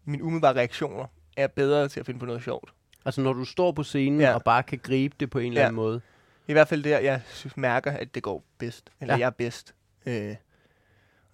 [0.05, 2.73] Mine umiddelbare reaktioner er bedre til at finde på noget sjovt.
[3.05, 4.35] Altså, når du står på scenen Ja.
[4.35, 5.67] og bare kan gribe det på en eller Ja.
[5.67, 6.01] anden måde.
[6.49, 7.21] I hvert fald der, jeg
[7.57, 8.91] mærker, at det går bedst.
[9.01, 9.19] Eller Ja.
[9.21, 9.75] jeg er bedst.
[10.07, 10.35] Øh,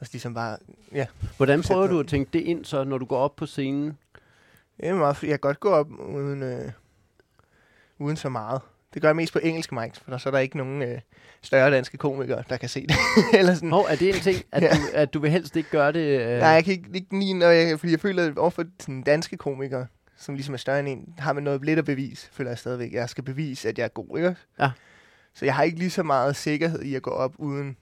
[0.01, 0.59] og så ligesom bare,
[0.93, 1.07] ja.
[1.37, 3.99] Hvordan prøver du at tænke det ind, så når du går op på scenen?
[4.83, 6.73] Meget, jeg kan godt gå op uden, øh,
[7.99, 8.61] uden så meget.
[8.95, 11.01] Det gør jeg mest på engelske mics, for der, så er der ikke nogen øh,
[11.43, 12.97] større danske komikere, der kan se det.
[13.39, 13.71] Eller sådan.
[13.71, 14.69] Hov, er det en ting, at, Ja.
[14.69, 16.21] du, at du vil helst ikke gøre det?
[16.21, 19.03] Øh, Nej, jeg kan ikke, ikke lide, når jeg, fordi jeg føler, at overfor sådan
[19.03, 22.51] danske komikere, som ligesom er større end en, har man noget lidt at bevise, føler
[22.51, 22.93] jeg stadigvæk.
[22.93, 24.37] Jeg skal bevise, at jeg er god, ikke?
[24.61, 24.71] Ja.
[25.35, 27.77] Så jeg har ikke lige så meget sikkerhed i at gå op uden,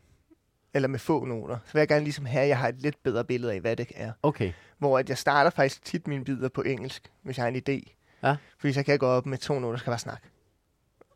[0.74, 1.58] eller med få noter.
[1.64, 3.76] Så vil jeg gerne ligesom have, at jeg har et lidt bedre billede af, hvad
[3.76, 4.12] det er.
[4.22, 4.52] Okay.
[4.78, 7.94] Hvor at jeg starter faktisk tit mine bidder på engelsk, hvis jeg har en idé.
[8.22, 8.36] Ja.
[8.58, 10.28] Fordi så kan jeg gå op med to noter, skal bare snakke.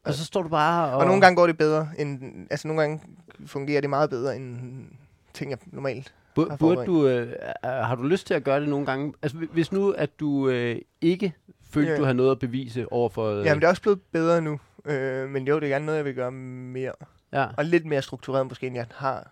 [0.05, 0.93] Og så står du bare og...
[0.93, 3.01] Og, og nogle gange går det bedre, end, altså nogle gange
[3.47, 4.85] fungerer det meget bedre, end
[5.35, 7.33] ting, jeg normalt Bu- har burde du, øh,
[7.65, 9.15] har du lyst til at gøre det nogle gange?
[9.23, 11.33] Altså, hvi- hvis nu, at du øh, ikke
[11.71, 11.99] følte, Ja.
[11.99, 13.31] du havde noget at bevise over for...
[13.31, 14.61] Øh, Jamen, det er også blevet bedre nu.
[14.85, 16.93] Øh, men jo, det er gerne noget, jeg vil gøre mere.
[17.33, 17.47] Ja.
[17.57, 19.31] Og lidt mere struktureret måske, end jeg har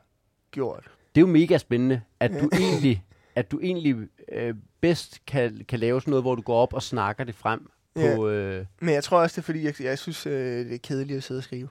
[0.51, 0.85] gjort.
[1.15, 3.05] Det er jo mega spændende, at du egentlig,
[3.35, 3.97] at du egentlig
[4.33, 7.71] øh, bedst kan, kan lave sådan noget, hvor du går op og snakker det frem
[7.97, 8.29] på...
[8.29, 11.17] Øh, Men jeg tror også, det er fordi, jeg, jeg synes, øh, det er kedeligt
[11.17, 11.69] at sidde og skrive.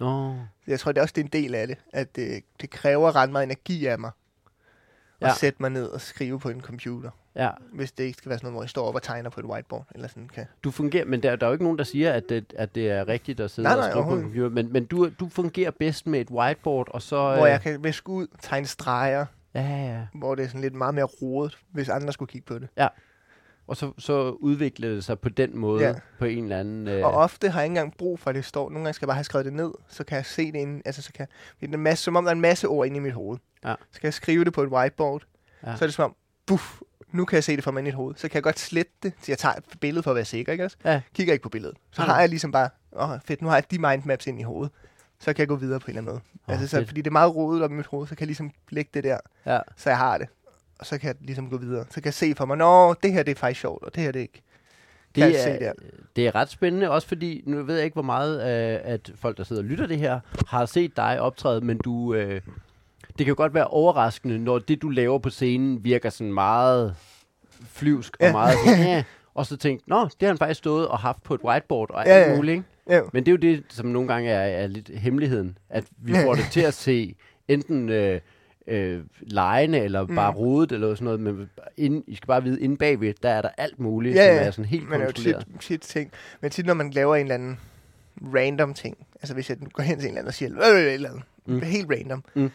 [0.00, 0.34] nå,
[0.66, 3.16] Jeg tror det er også, det er en del af det, at det, det kræver
[3.16, 4.10] ret meget energi af mig.
[5.20, 5.34] At Ja.
[5.34, 7.10] sætte mig ned og skrive på en computer.
[7.36, 7.50] ja.
[7.72, 9.46] Hvis det ikke skal være sådan noget, hvor jeg står op og tegner på et
[9.46, 9.86] whiteboard.
[9.94, 10.46] Eller sådan kan.
[10.64, 12.90] Du fungerer, men der, der er jo ikke nogen, der siger, at det, at det
[12.90, 14.48] er rigtigt at sidde Nej, og nej, skrive på en computer.
[14.48, 17.16] Men, men du, du fungerer bedst med et whiteboard, og så...
[17.36, 20.06] Hvor jeg kan viske ud, tegne streger, Ja, ja, ja.
[20.14, 22.68] hvor det er sådan lidt meget mere rodet, hvis andre skulle kigge på det.
[23.72, 25.94] Og så, så udvikler det sig på den måde, ja.
[26.18, 26.88] På en eller anden...
[26.88, 28.70] Øh, Og ofte har jeg ikke engang brug for, at det står.
[28.70, 30.82] Nogle gange skal jeg bare have skrevet det ned, så kan jeg se det ind.
[30.84, 31.26] Altså, så kan
[31.60, 33.38] det er en masse, som om der er en masse ord inde i mit hoved.
[33.64, 33.74] Ja.
[33.92, 35.22] Så kan jeg skrive det på et whiteboard.
[35.66, 35.76] Ja.
[35.76, 36.14] Så er det som om,
[36.46, 36.80] buff,
[37.12, 38.14] nu kan jeg se det for mig i mit hoved.
[38.16, 40.52] Så kan jeg godt slette det, så jeg tager et billede for at være sikker,
[40.52, 40.76] ikke også?
[40.84, 41.00] Ja.
[41.14, 41.76] Kigger ikke på billedet.
[41.90, 42.08] Så Ja.
[42.08, 44.72] har jeg ligesom bare, åh oh, fedt, nu har jeg de mindmaps ind i hovedet.
[45.20, 46.20] Så kan jeg gå videre på en eller anden måde.
[46.48, 46.88] Åh, altså, så, fedt.
[46.88, 49.04] fordi det er meget rodet op i mit hoved, så kan jeg ligesom lægge det
[49.04, 49.58] der, ja.
[49.76, 50.28] så jeg har det.
[50.82, 51.84] Og så kan jeg ligesom gå videre.
[51.90, 54.02] Så kan jeg se for mig, nå, det her det er faktisk sjovt, og det
[54.02, 54.42] her det er ikke.
[55.14, 55.72] Kan Det er,
[56.16, 59.36] det er ret spændende, også fordi, nu ved jeg ikke, hvor meget øh, at folk,
[59.36, 62.34] der sidder og lytter det her, har set dig optræde, men du, øh,
[63.08, 66.94] det kan jo godt være overraskende, når det, du laver på scenen, virker sådan meget
[67.66, 68.32] flyvsk og Ja.
[68.32, 69.04] meget sådan, ja.
[69.34, 72.02] Og så tænkte, nå, det har han faktisk stået og haft på et whiteboard og
[72.06, 72.36] Ja, alt ja.
[72.36, 72.64] muligt, ikke?
[72.90, 73.00] Ja.
[73.12, 76.34] Men det er jo det, som nogle gange er, er lidt hemmeligheden, at vi får
[76.34, 77.14] det til at se
[77.48, 78.20] enten øh,
[78.66, 80.14] øh, lejende eller Mm.
[80.14, 83.42] bare rodet eller sådan noget, men inde, I skal bare vide, inde bagved, der er
[83.42, 84.42] der alt muligt, Ja, som ja.
[84.46, 85.46] er sådan helt Men er jo kontrolleret.
[85.46, 86.10] tit, tit ting.
[86.40, 87.60] Men tit, når man laver en eller anden
[88.34, 90.92] random ting, altså hvis jeg går hen til en eller anden og siger, øh, et
[90.94, 91.60] eller andet, mm.
[91.62, 92.50] helt random, Mm.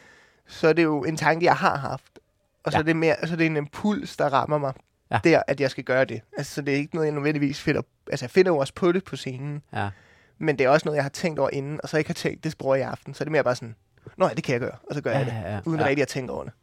[0.48, 2.20] så er det jo en tanke, jeg har haft.
[2.64, 2.82] Og så, Ja.
[2.82, 4.74] er det mere, så er det en impuls, der rammer mig
[5.12, 5.20] Ja.
[5.24, 6.22] der, at jeg skal gøre det.
[6.38, 7.82] Altså, så det er ikke noget, jeg nødvendigvis finder...
[8.12, 9.90] Altså, jeg finder jo også på det på scenen, Ja.
[10.38, 12.44] men det er også noget, jeg har tænkt over inden, og så ikke har tænkt,
[12.44, 13.14] det bruger jeg i aften.
[13.14, 13.76] Så er det mere bare sådan,
[14.18, 15.60] nå ja, det kan jeg gøre, og så gør Ja, jeg det, ja, ja.
[15.66, 15.86] uden ja.
[15.86, 16.54] rigtig at tænke over det.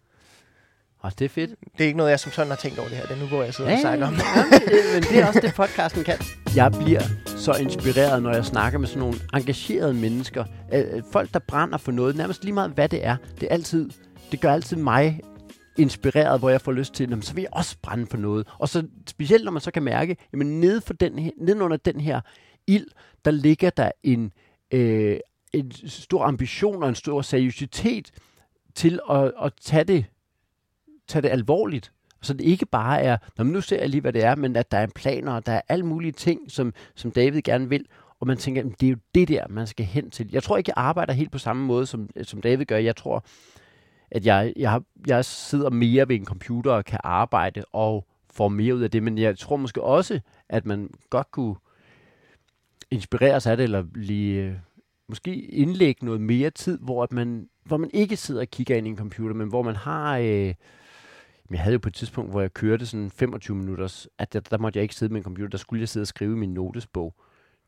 [0.98, 1.50] Og det er fedt.
[1.78, 3.06] Det er ikke noget, jeg som sådan har tænkt over det her.
[3.06, 4.22] Det er nu, hvor jeg sidder og snakker om det.
[4.36, 4.44] ja,
[4.94, 6.14] men, det er også det, podcasten kan.
[6.56, 10.44] Jeg bliver så inspireret, når jeg snakker med sådan nogle engagerede mennesker.
[11.12, 13.16] Folk, der brænder for noget, nærmest lige meget, hvad det er.
[13.40, 13.90] Det, er altid,
[14.32, 15.20] det gør altid mig
[15.78, 18.46] inspireret, hvor jeg får lyst til, "Nå, men så vil jeg også brænde for noget.
[18.58, 22.00] Og så specielt, når man så kan mærke, jamen nede for den her, nedenunder den
[22.00, 22.20] her
[22.66, 22.86] ild,
[23.24, 24.32] der ligger der en,
[24.72, 25.16] øh,
[25.54, 28.10] en stor ambition og en stor seriøsitet
[28.74, 30.04] til at, at tage, det,
[31.08, 31.92] tage det alvorligt.
[32.22, 34.56] Så det ikke bare er, når men nu ser jeg lige, hvad det er, men
[34.56, 37.86] at der er planer, og der er alle mulige ting, som, som David gerne vil.
[38.20, 40.28] Og man tænker, det er jo det der, man skal hen til.
[40.32, 42.76] Jeg tror ikke, jeg arbejder helt på samme måde, som, som David gør.
[42.76, 43.24] Jeg tror,
[44.10, 48.48] at jeg, jeg, har, jeg sidder mere ved en computer og kan arbejde og får
[48.48, 49.02] mere ud af det.
[49.02, 51.56] Men jeg tror måske også, at man godt kunne
[52.90, 54.54] inspireres af det, eller lige, øh,
[55.08, 58.86] måske indlægge noget mere tid, hvor, at man, hvor man ikke sidder og kigger ind
[58.86, 60.18] i en computer, men hvor man har...
[60.18, 60.54] Øh,
[61.50, 64.58] jeg havde jo på et tidspunkt, hvor jeg kørte sådan 25 minutters, at der, der
[64.58, 66.54] måtte jeg ikke sidde med en computer, der skulle jeg sidde og skrive i min
[66.54, 67.14] notesbog.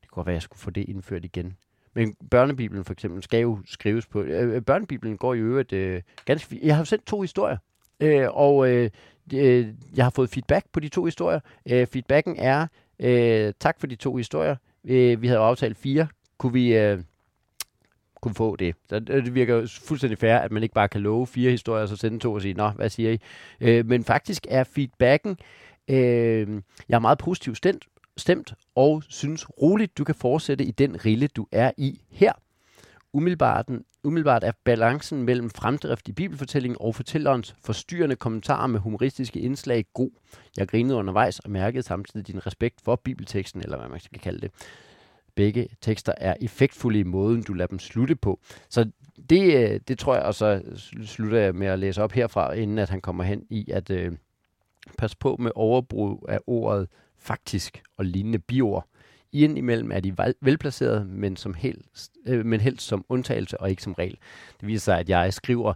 [0.01, 1.57] Det kunne godt være, at jeg skulle få det indført igen.
[1.95, 4.23] Men børnebibelen for eksempel skal jo skrives på.
[4.23, 6.63] Øh, øh børnebibelen går i øvrigt øh, ganske fint.
[6.63, 7.57] Jeg har jo sendt to historier,
[8.01, 8.91] øh, og øh,
[9.35, 11.41] øh, jeg har fået feedback på de to historier.
[11.71, 12.67] Øh, feedbacken er,
[13.01, 14.57] øh, tak for de to historier.
[14.85, 16.09] Øh, vi havde jo aftalt fire.
[16.39, 16.77] Kunne vi...
[16.77, 17.03] Øh,
[18.23, 18.75] kunne få det.
[18.89, 21.89] Så øh, det virker fuldstændig fair, at man ikke bare kan love fire historier, og
[21.89, 23.19] så sende to og sige, nå, hvad siger I?
[23.61, 25.39] Øh, men faktisk er feedbacken,
[25.89, 27.85] øh, jeg er meget positivt stemt,
[28.17, 32.33] stemt, og synes roligt, du kan fortsætte i den rille, du er i her.
[33.13, 33.69] Umiddelbart,
[34.05, 40.11] umiddelbart er balancen mellem fremdrift i bibelfortællingen og fortællerens forstyrrende kommentarer med humoristiske indslag god.
[40.57, 44.41] Jeg grinede undervejs og mærkede samtidig din respekt for bibelteksten, eller hvad man skal kalde
[44.41, 44.51] det.
[45.37, 48.41] Begge tekster er effektfulde i måden, du lader dem slutte på.
[48.69, 48.91] Så
[49.31, 50.63] det, øh, det tror jeg, og så
[51.05, 54.13] slutter jeg med at læse op herfra, inden at han kommer hen i, at øh,
[54.99, 58.89] pas på med overbrug af ordet faktisk og lignende biord.
[59.33, 63.93] Indimellem er de velplacerede, men, som helst, øh, men helst som undtagelse og ikke som
[63.93, 64.19] regel.
[64.61, 65.75] Det viser sig, at jeg skriver,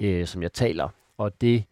[0.00, 1.64] øh, som jeg taler, og det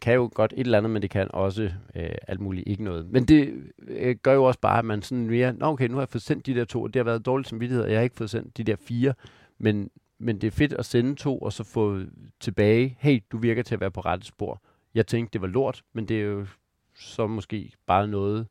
[0.00, 1.62] kan jo godt et eller andet, men det kan også
[1.94, 3.10] øh, alt muligt ikke noget.
[3.10, 3.54] Men det
[3.88, 6.22] øh, gør jo også bare, at man sådan mere, Nå, okay, nu har jeg fået
[6.22, 8.30] sendt de der to, og det har været dårligt samvittighed, og jeg har ikke fået
[8.30, 9.14] sendt de der fire,
[9.58, 12.00] men, men det er fedt at sende to, og så få
[12.40, 14.62] tilbage, hey, du virker til at være på rette spor.
[14.94, 16.46] Jeg tænkte, det var lort, men det er jo
[16.94, 18.46] så måske bare noget.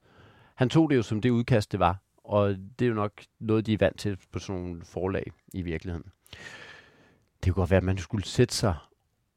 [0.56, 3.66] Han tog det jo som det udkast, det var, og det er jo nok noget,
[3.66, 6.06] de er vant til på sådan nogle forlag i virkeligheden.
[7.44, 8.76] Det kunne godt være, at man skulle sætte sig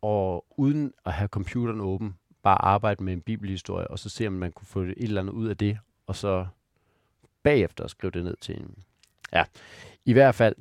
[0.03, 4.33] og uden at have computeren åben, bare arbejde med en bibelhistorie, og så se, om
[4.33, 6.47] man kunne få et eller andet ud af det, og så
[7.43, 8.75] bagefter skrive det ned til en,
[9.33, 9.45] Ja,
[10.05, 10.57] I hvert fald,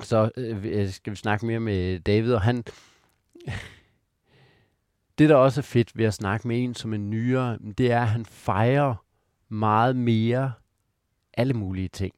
[0.00, 2.64] så øh, øh skal vi snakke mere med David, og han...
[5.18, 8.00] Det, der også er fedt ved at snakke med en som en nyere, det er,
[8.00, 8.94] at han fejrer
[9.48, 10.52] meget mere
[11.34, 12.14] alle mulige ting.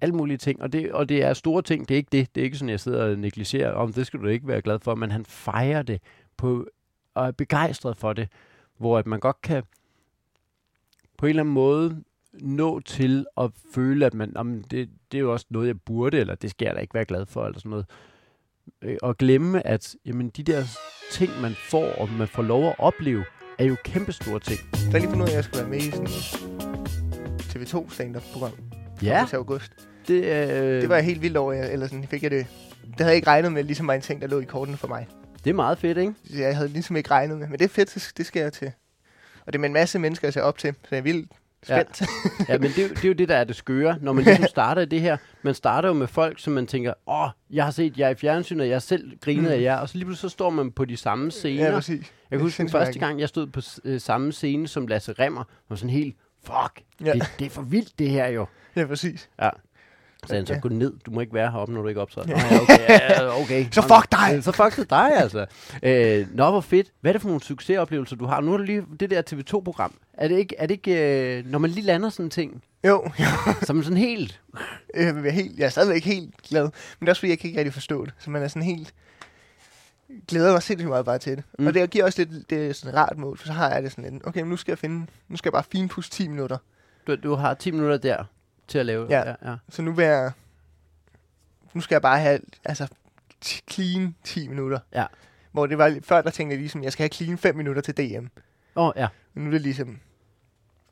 [0.00, 2.34] Alle mulige ting, og det, og det er store ting, det er ikke det.
[2.34, 4.78] Det er ikke sådan, jeg sidder og negligerer, om det skal du ikke være glad
[4.78, 6.00] for, men han fejrer det
[6.36, 6.66] på,
[7.14, 8.28] og er begejstret for det,
[8.78, 9.62] hvor at man godt kan
[11.18, 15.22] på en eller anden måde nå til at føle, at man, jamen, det, det er
[15.22, 17.58] jo også noget, jeg burde, eller det skal jeg da ikke være glad for, eller
[17.58, 17.86] sådan noget.
[18.82, 20.62] Øh, Og glemme, at jamen, de der
[21.12, 23.24] ting, man får, og man får lov at opleve,
[23.58, 24.60] er jo kæmpe store ting.
[24.72, 26.06] Der er lige fundet ud af, at jeg skulle være med i sådan
[27.40, 28.52] TV2 stand-up-program
[29.02, 29.89] Ja, til august.
[30.14, 32.46] Det, øh, Det var jeg helt vildt over, eller sådan fik jeg det.
[32.86, 34.88] Det havde jeg ikke regnet med, ligesom var en ting, der lå i kortene for
[34.88, 35.06] mig.
[35.44, 36.14] det er meget fedt, ikke?
[36.38, 38.72] Jeg havde ligesom ikke regnet med, men det er fedt, det- skal jeg til.
[39.46, 41.30] Og det er med en masse mennesker, jeg ser op til, så jeg er vildt
[41.62, 42.02] spændt.
[42.48, 44.24] Ja, men det, er jo- det er jo det, der er det skøre, når man
[44.24, 45.16] ligesom starter i det her.
[45.42, 48.68] Man starter jo med folk, som man tænker, åh, jeg har set jer i fjernsynet,
[48.68, 49.48] jeg selv grinet Mm.
[49.50, 51.64] af jer, og så lige pludselig så står man på de samme scener.
[51.64, 52.12] ja, præcis.
[52.30, 55.44] Jeg kan huske den første gang, jeg stod på øh, samme scene som Lasse Remmer,
[55.68, 57.12] og sådan helt, fuck, Ja.
[57.12, 58.46] det, det er for vildt det her jo.
[58.76, 59.28] Ja, præcis.
[60.26, 62.28] Så han så, gå ned, du må ikke være heroppe, når du ikke optræder.
[62.28, 62.60] Ja.
[62.62, 63.66] Okay, ja, okay.
[63.72, 64.36] Så fuck dig!
[64.36, 65.46] øh, Så fuck det dig, altså.
[65.82, 66.92] Øh, nå, hvor fedt.
[67.00, 68.40] Hvad er det for nogle succesoplevelser, du har?
[68.40, 69.94] Nu er det lige det der TV2-program.
[70.14, 73.10] Er det ikke, er det ikke øh, når man lige lander sådan en ting, Jo,
[73.66, 74.40] som sådan helt...
[74.96, 76.62] jeg er, helt, jeg er stadigvæk helt glad.
[76.62, 78.14] Men det er også fordi, jeg kan ikke rigtig forstå det.
[78.18, 78.94] Så man er sådan helt...
[80.28, 81.44] Glæder mig sindssygt meget bare til det.
[81.58, 81.66] Mm.
[81.66, 83.82] Og det giver også lidt det er sådan et rart mål, for så har jeg
[83.82, 86.28] det sådan lidt, okay, men nu skal jeg finde, nu skal jeg bare finpudse 10
[86.28, 86.56] minutter.
[87.06, 88.24] Du, du har 10 minutter der
[88.70, 89.06] til at lave.
[89.10, 89.28] Ja.
[89.28, 89.54] ja, ja.
[89.68, 90.30] Så nu vil jeg,
[91.74, 92.86] nu skal jeg bare have, altså,
[93.70, 94.78] clean 10 minutter.
[94.94, 95.04] Ja.
[95.52, 97.96] Hvor det var, før der tænkte jeg ligesom, jeg skal have clean 5 minutter til
[97.96, 98.26] DM.
[98.76, 99.06] Åh, oh, ja.
[99.34, 99.98] Men nu er det ligesom,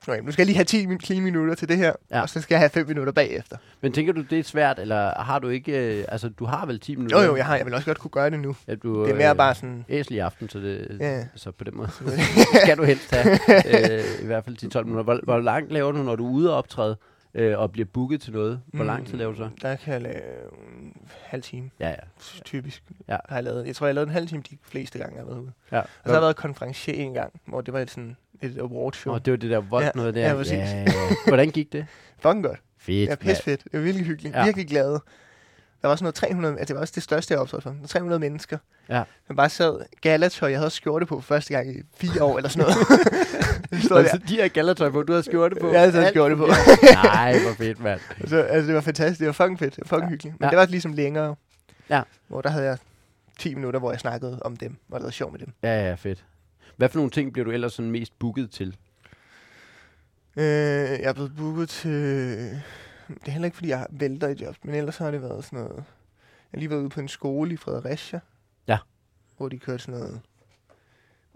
[0.08, 2.20] okay, nu skal jeg lige have 10 min- clean minutter til det her, Ja.
[2.20, 3.56] og så skal jeg have 5 minutter bagefter.
[3.80, 5.98] Men tænker du, det er svært, eller har du ikke...
[5.98, 7.24] Øh, altså, du har vel 10 Jo, minutter?
[7.26, 8.56] jo, jeg har, jeg vil også godt kunne gøre det nu.
[8.68, 11.24] Ja, du, Det er mere øh, bare sådan, Æsel i aften, så det, Ja.
[11.34, 11.90] så på den måde
[12.64, 13.38] skal du helst have
[13.98, 15.02] øh, i hvert fald 10-12 minutter.
[15.02, 16.96] Hvor, hvor langt laver du, når du er ude og optræde
[17.38, 18.60] øh, og bliver booket til noget?
[18.66, 19.44] Hvor lang tid laver du så?
[19.44, 20.14] Mm, Der kan jeg lave
[20.82, 20.92] en
[21.24, 21.94] halv time, Ja, ja.
[22.44, 22.82] typisk.
[23.08, 23.16] Ja.
[23.28, 23.66] Har jeg, lavet.
[23.66, 25.52] jeg tror, jeg lavet en halv time de fleste gange, jeg har været ude.
[25.72, 25.78] ja.
[25.80, 28.92] Og så har jeg været konferencier en gang, hvor det var et, sådan et award
[28.92, 29.14] show.
[29.14, 30.28] Og det var det der vold Ja, noget der.
[30.28, 30.52] ja, præcis.
[30.52, 30.86] ja, ja.
[31.26, 31.86] Hvordan gik det?
[32.18, 32.60] Fucking godt.
[32.78, 33.10] Fedt.
[33.10, 33.64] Ja, pisse fedt.
[33.64, 34.34] Det var virkelig hyggeligt.
[34.34, 34.38] Ja.
[34.40, 34.44] Ja.
[34.44, 34.98] Virkelig glad.
[35.82, 37.70] Der var sådan noget 300, altså det var også det største, jeg optrådte for.
[37.70, 38.58] Der var 300 mennesker.
[38.88, 39.02] Ja.
[39.28, 42.62] Man bare sad galatøj, jeg havde skjorte på første gang i fire år eller sådan
[42.70, 42.76] noget.
[43.80, 45.72] Så stod Og jeg, så de her gallertøj på, du har skjorte på.
[45.72, 46.46] Jeg Alt skjorte på.
[47.04, 48.00] Nej, hvor fedt, mand.
[48.26, 49.18] så, altså, det var fantastisk.
[49.18, 49.76] Det var fucking fedt.
[49.76, 50.10] Det var fucking Ja.
[50.10, 50.40] hyggeligt.
[50.40, 50.50] Men Ja.
[50.50, 51.34] det var ligesom længere.
[51.90, 52.02] Ja.
[52.28, 52.78] Hvor der havde jeg
[53.38, 55.52] 10 minutter, hvor jeg snakkede om dem og lavede sjov med dem.
[55.62, 56.24] Ja, ja, fedt.
[56.76, 58.76] Hvad for nogle ting bliver du ellers sådan mest booket til?
[60.36, 62.62] Øh, jeg er blevet booket til...
[63.08, 65.58] Det er heller ikke, fordi jeg vælter i jobs, men ellers har det været sådan
[65.58, 65.76] noget...
[65.76, 65.84] Jeg
[66.50, 68.20] har lige været ude på en skole i Fredericia.
[68.68, 68.78] Ja.
[69.36, 70.20] Hvor de kørte sådan noget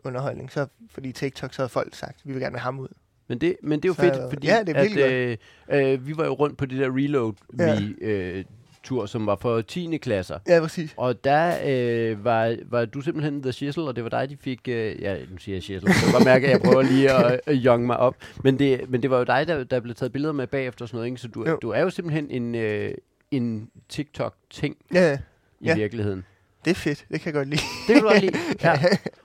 [0.05, 0.53] underholdning.
[0.53, 2.89] Så fordi TikTok, så havde folk sagt, vi vil gerne have ham ud.
[3.29, 6.07] Men det, men det er jo Så fedt, fordi Ja, det er at, øh, øh,
[6.07, 7.81] vi var jo rundt på det der Reload Ja.
[7.81, 8.45] Me, øh,
[8.83, 9.97] tur, som var for 10.
[9.97, 10.39] klasser.
[10.49, 10.95] Ja, præcis.
[10.97, 14.61] Og der øh, var, var du simpelthen The Shizzle, og det var dig, de fik...
[14.69, 15.89] Øh, ja, nu siger jeg Shizzle.
[15.91, 18.15] Jeg kan mærke, at jeg prøver lige at øh, jonge mig op.
[18.45, 20.89] Men det, men det var jo dig, der, der blev taget billeder med bagefter og
[20.89, 21.21] sådan noget, ikke?
[21.21, 21.59] Så du, Jo.
[21.63, 22.95] du er jo simpelthen en, øh,
[23.31, 25.19] en TikTok-ting Ja,
[25.61, 25.75] i Ja.
[25.75, 26.25] virkeligheden.
[26.65, 27.05] det er fedt.
[27.11, 27.61] Det kan jeg godt lide.
[27.87, 28.39] Det kan du godt lide.
[28.65, 28.75] Ja.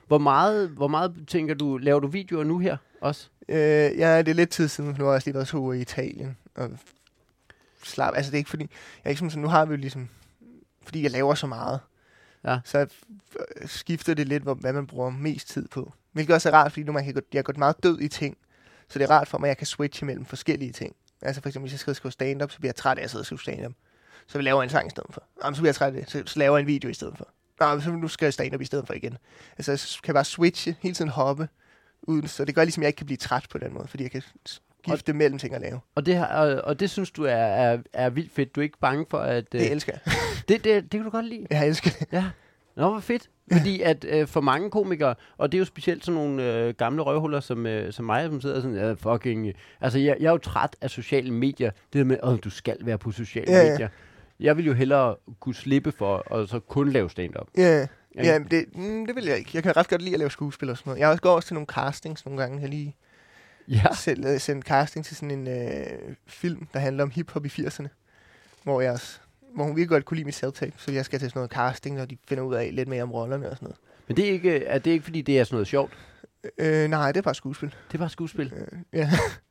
[0.06, 3.28] Hvor, meget, hvor meget tænker du, laver du videoer nu her også?
[3.48, 4.90] Øh, ja, det er lidt tid siden.
[4.90, 6.36] Nu har jeg også lige været to uger i Italien.
[6.56, 6.70] Og
[7.88, 8.14] slap.
[8.16, 8.62] Altså, det er ikke fordi...
[8.64, 10.08] Jeg er ikke sådan, nu har vi jo ligesom...
[10.82, 11.80] Fordi jeg laver så meget.
[12.44, 12.58] Ja.
[12.64, 12.86] Så
[13.66, 15.92] skifter det lidt, hvad man bruger mest tid på.
[16.12, 18.08] Hvilket også er rart, fordi nu man kan gå, jeg er gået meget død i
[18.08, 18.36] ting.
[18.88, 20.96] Så det er rart for mig, at jeg kan switche mellem forskellige ting.
[21.22, 23.22] Altså for eksempel, hvis jeg skal skrive stand-up, så bliver jeg træt af at sidde
[23.22, 23.72] og skrive stand-up.
[24.26, 25.22] Så vi laver en sang i stedet for.
[25.44, 26.10] Jamen, så bliver jeg træt af det.
[26.10, 27.28] Så, så laver jeg en video i stedet for.
[27.60, 29.18] Nå, så nu skal jeg stand-up i stedet for igen.
[29.58, 31.48] Altså, så kan jeg bare switche, hele tiden hoppe.
[32.02, 34.02] Uden, så det gør ligesom, at jeg ikke kan blive træt på den måde, fordi
[34.02, 34.22] jeg kan
[34.88, 35.80] skifte mellem ting at lave.
[35.94, 38.54] Og det, og, og det synes du er, er, er vildt fedt.
[38.56, 39.44] Du er ikke bange for, at...
[39.54, 40.12] Øh, Det elsker jeg.
[40.48, 41.46] det, det, det kan du godt lide.
[41.50, 42.06] Jeg elsker det.
[42.12, 42.24] Ja.
[42.76, 43.30] Nå, hvor fedt.
[43.52, 47.02] Fordi at øh, for mange komikere, og det er jo specielt sådan nogle øh, gamle
[47.02, 49.46] røvhuller som, øh, som mig, som sidder sådan, ja, fucking...
[49.46, 51.70] Øh, altså, jeg, jeg er jo træt af sociale medier.
[51.70, 53.70] Det der med, at du skal være på sociale Ja, ja.
[53.70, 53.88] medier.
[54.40, 57.46] Jeg vil jo hellere kunne slippe for, og så kun lave stand-up.
[57.56, 57.86] Ja,
[58.22, 59.50] ja men det, mm, det vil jeg ikke.
[59.54, 61.00] Jeg kan ret godt lide at lave skuespil og sådan noget.
[61.00, 62.60] Jeg har også til nogle castings nogle gange.
[62.60, 62.96] Jeg lige
[63.68, 63.94] Ja.
[63.94, 67.86] selv øh, sendt casting til sådan en øh, film, der handler om hiphop i 80'erne.
[68.62, 69.20] Hvor, jeg, også-
[69.54, 70.72] hvor hun virkelig godt kunne lide mit self-tape.
[70.76, 73.12] Så jeg skal til sådan noget casting, og de finder ud af lidt mere om
[73.12, 73.74] rollerne og sådan
[74.08, 75.92] Men det er ikke, er det ikke, fordi det er sådan noget sjovt?
[76.58, 76.84] noget.
[76.84, 77.68] Øh, nej, det er bare skuespil.
[77.88, 78.52] Det er bare skuespil.
[78.56, 79.10] Øh, ja.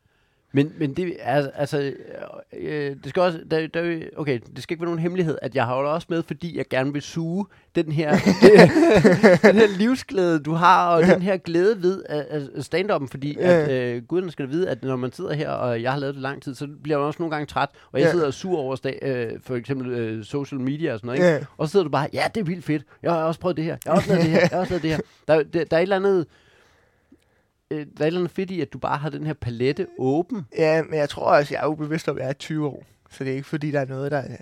[0.52, 1.94] Men, men det er altså,
[2.58, 5.64] øh, det skal også, der, der, okay, det skal ikke være nogen hemmelighed, at jeg
[5.66, 8.12] holder også med, fordi jeg gerne vil suge den her,
[9.48, 14.04] den her livsglæde, du har, og den her glæde ved at stand-up'en, fordi at, øh,
[14.04, 16.56] guderne skal vide, at når man sidder her, og jeg har lavet det lang tid,
[16.56, 19.32] så bliver man også nogle gange træt, og jeg sidder og sur over sta- øh,
[19.44, 21.48] for eksempel øh, social media og sådan noget, ikke?
[21.58, 22.84] Og så sidder du bare, ja, det er vildt fedt.
[23.04, 23.78] Jeg har også prøvet det her.
[23.86, 24.40] Jeg har også lavet det her.
[24.40, 25.00] Jeg har også lavet det her.
[25.28, 26.26] Der, der, der er et eller andet...
[27.72, 29.88] Øh, der er et eller andet fedt i, at du bare har den her palette
[29.98, 30.46] åben.
[30.58, 32.84] Ja, men jeg tror også, jeg er jo bevidst om, at jeg er 20 år.
[33.10, 34.38] Så det er ikke fordi, der er noget, der er,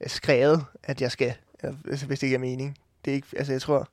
[0.00, 1.34] er skrevet, at jeg skal.
[1.62, 2.78] Altså, hvis det giver mening.
[3.04, 3.88] Det er ikke, altså jeg tror,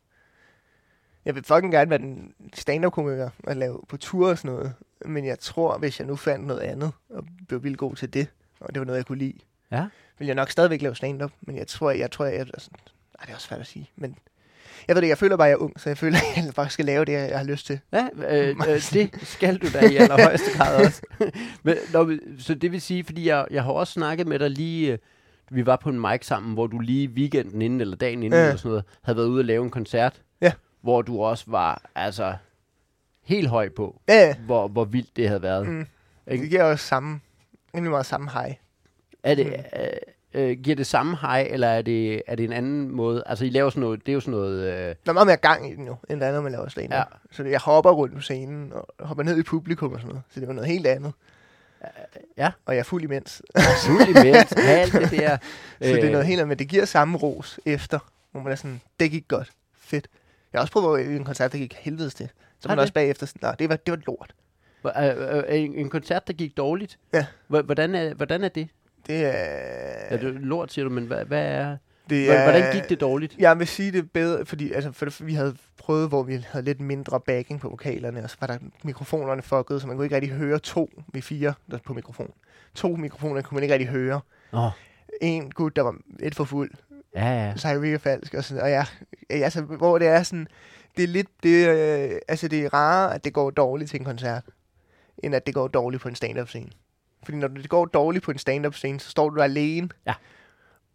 [1.25, 4.73] jeg vil fucking gerne være den stand-up-komiker og lave på tur og sådan noget.
[5.05, 8.27] Men jeg tror, hvis jeg nu fandt noget andet, og blev vildt god til det,
[8.59, 9.39] og det var noget, jeg kunne lide,
[9.71, 9.87] Ja.
[10.19, 11.31] vil jeg nok stadigvæk lave stand-up.
[11.41, 13.89] Men jeg tror, jeg tror, jeg, altså, nej, det er også svært at sige.
[13.95, 14.17] Men
[14.87, 16.53] jeg ved det, jeg føler bare, at jeg er ung, så jeg føler, at jeg
[16.55, 17.79] bare skal lave det, jeg har lyst til.
[17.93, 21.01] Ja, øh, øh, det skal du da i allerhøjeste grad også.
[21.63, 24.49] Men, når vi, så det vil sige, fordi jeg, jeg har også snakket med dig
[24.49, 24.91] lige...
[24.91, 24.97] øh,
[25.51, 28.45] Vi var på en mic sammen, hvor du lige weekenden inden, eller dagen inden, Ja.
[28.45, 30.21] eller sådan noget, havde været ude og lave en koncert.
[30.41, 30.51] Ja.
[30.81, 32.35] Hvor du også var, altså,
[33.23, 34.35] helt høj på, Ja, ja.
[34.45, 35.67] hvor, hvor vildt det havde været.
[35.67, 35.85] Mm.
[36.31, 36.41] Ikke?
[36.41, 37.19] Det giver også samme,
[37.75, 38.55] rimelig meget samme hej.
[39.23, 39.79] Er det, Mm.
[39.79, 39.87] øh,
[40.35, 43.23] øh, giver det samme hej, eller er det, er det en anden måde?
[43.25, 44.59] Altså, I laver sådan noget, det er jo sådan noget...
[44.63, 46.91] Øh, Der er meget mere gang i den jo, end det andet, man laver stand
[46.91, 46.97] Ja.
[46.97, 47.03] ja.
[47.31, 50.23] Så jeg hopper rundt på scenen, og hopper ned i publikum og sådan noget.
[50.29, 51.13] Så det var noget helt andet.
[52.37, 52.51] ja.
[52.65, 53.41] Og jeg er fuld imens.
[53.85, 55.37] fuld imens, alt det der.
[55.81, 57.99] Så det er noget helt andet, men det giver samme ros efter,
[58.31, 59.51] hvor man er sådan, det gik godt.
[59.79, 60.07] Fedt.
[60.53, 62.29] Jeg har også prøvet at en koncert, der gik helvedes til.
[62.59, 64.33] Så man også bagefter sådan, nej, det var, det var lort.
[64.85, 66.97] Øh, øh, en, en koncert, der gik dårligt.
[67.13, 67.25] Ja.
[67.47, 68.67] Hvor- Hvordan er, hvordan er det?
[69.07, 69.31] Det er...
[70.11, 71.77] Ja, det er lort, siger du, men hvad, hvad er...
[72.09, 73.35] det Hvor- Hvordan gik det dårligt?
[73.39, 76.65] Jeg vil sige det bedre, fordi altså, for det, vi havde prøvet, hvor vi havde
[76.65, 80.15] lidt mindre backing på vokalerne, og så var der mikrofonerne fucket, så man kunne ikke
[80.15, 82.31] rigtig høre to, vi fire der på mikrofon.
[82.75, 84.21] To mikrofoner kunne man ikke rigtig høre.
[84.53, 84.69] Åh,
[85.21, 86.71] En gut, der var lidt for fuld,
[87.15, 87.53] ja, ja.
[87.55, 88.85] så er mega falsk, og, sådan, og ja,
[89.29, 90.47] altså, hvor det er sådan,
[90.97, 94.05] det er lidt, det, øh, altså det er rarere, at det går dårligt til en
[94.05, 94.43] koncert,
[95.23, 96.69] end at det går dårligt på en stand-up scene.
[97.25, 100.13] Fordi når det går dårligt på en stand-up scene, så står du alene, Ja.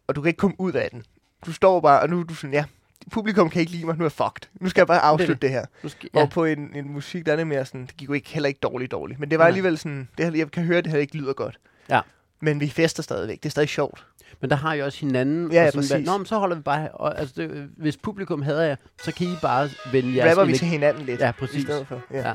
[0.07, 1.03] og du kan ikke komme ud af den.
[1.45, 2.65] Du står bare, og nu er du sådan, ja,
[3.11, 4.49] publikum kan ikke lide mig, nu er jeg fucked.
[4.61, 5.65] Nu skal jeg bare afslutte det, det her.
[5.83, 6.19] Nu skal, Ja.
[6.19, 8.59] Hvor på en, en musik, der er mere sådan, det gik jo ikke, heller ikke
[8.63, 9.19] dårligt dårligt.
[9.19, 11.33] Men det var alligevel sådan, det, her- jeg kan høre, at det her ikke lyder
[11.33, 11.59] godt.
[11.89, 12.01] Ja.
[12.39, 13.37] Men vi fester stadigvæk.
[13.43, 14.05] Det er stadig sjovt.
[14.41, 15.51] Men der har jo også hinanden.
[15.51, 16.05] Ja, og sådan, præcis.
[16.05, 16.89] Nå, men så holder vi bare...
[16.89, 20.37] Og, altså, det, hvis publikum hader jer, så kan I bare vende jeres...
[20.37, 21.21] Rapper vi til hinanden lidt.
[21.21, 21.57] Ja, præcis.
[21.57, 22.01] I stedet for.
[22.11, 22.27] Ja.
[22.27, 22.33] Ja.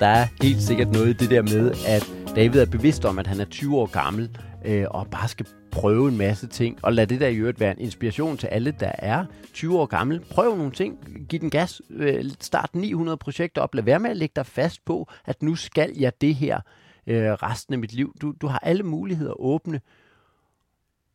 [0.00, 3.26] Der er helt sikkert noget i det der med, at David er bevidst om, at
[3.26, 7.06] han er 20 år gammel, øh, og bare skal prøve en masse ting, og lad
[7.06, 10.20] det der i øvrigt være en inspiration til alle, der er 20 år gammel.
[10.30, 14.16] Prøv nogle ting, giv den gas, øh, start 900 projekter op, lad være med at
[14.16, 16.60] lægge dig fast på, at nu skal jeg det her
[17.06, 18.14] øh, resten af mit liv.
[18.20, 19.80] Du, du har alle muligheder åbne.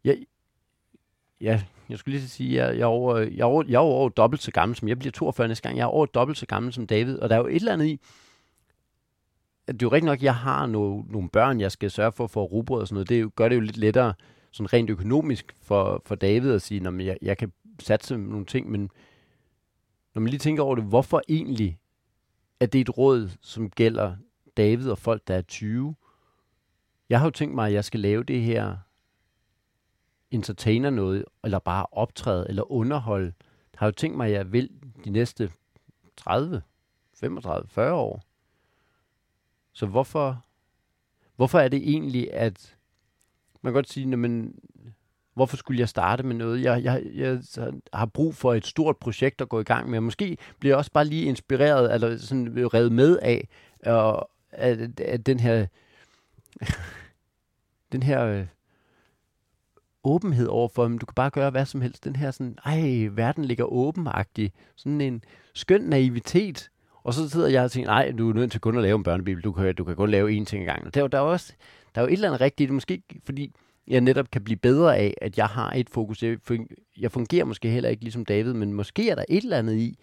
[0.04, 0.18] Jeg,
[1.42, 3.80] ja, jeg skulle lige sige, sige, jeg, jeg, er over, jeg, er over, jeg er
[3.80, 5.78] over dobbelt så gammel som jeg bliver 42 næste gang.
[5.78, 7.86] Jeg er over dobbelt så gammel som David, og der er jo et eller andet
[7.86, 8.00] i,
[9.68, 12.12] at det er jo rigtigt nok, at jeg har no, nogle børn, jeg skal sørge
[12.12, 13.10] for at få rugbrød og sådan noget.
[13.10, 14.14] Det gør det jo lidt lettere,
[14.52, 18.72] sådan rent økonomisk for, for David at sige, at jeg, jeg kan satse nogle ting,
[18.72, 18.90] men
[20.16, 21.80] når man lige tænker over det, hvorfor egentlig
[22.60, 24.16] er det et råd, som gælder
[24.58, 25.96] David og folk, der er 20?
[27.10, 28.78] Jeg har jo tænkt mig, at jeg skal lave det her
[30.34, 33.34] entertainer noget, eller bare optræde, eller underholde.
[33.74, 34.70] Jeg har jo tænkt mig, at jeg vil
[35.06, 35.52] de næste
[36.18, 36.62] 30,
[37.14, 38.22] 35, 40 år.
[39.74, 40.44] Så hvorfor,
[41.36, 42.78] hvorfor er det egentlig, at
[43.62, 44.60] man kan godt sige, men
[45.34, 46.64] hvorfor skulle jeg starte med noget?
[46.64, 47.42] Jeg, jeg, jeg
[47.94, 50.00] har brug for et stort projekt at gå i gang med.
[50.00, 53.48] Måske bliver jeg også bare lige inspireret, eller sådan revet med af,
[53.86, 55.68] og, at, at den her,
[57.92, 58.48] den her øh,
[60.04, 62.04] åbenhed overfor, at du kan bare gøre hvad som helst.
[62.04, 64.52] Den her sådan, ej, verden ligger åbenagtig.
[64.76, 66.70] Sådan en skøn naivitet.
[67.04, 69.04] Og så sidder jeg og tænker, nej, du er nødt til kun at lave en
[69.04, 69.44] børnebibel.
[69.44, 70.92] Du kan, du kan kun lave én ting ad gangen.
[70.94, 71.54] Der, der, er også,
[71.96, 73.52] der er jo et eller andet rigtigt, måske fordi
[73.88, 76.24] jeg netop kan blive bedre af, at jeg har et fokus.
[76.24, 76.38] Jeg
[77.00, 80.00] Jeg fungerer måske heller ikke ligesom David, men måske er der et eller andet i,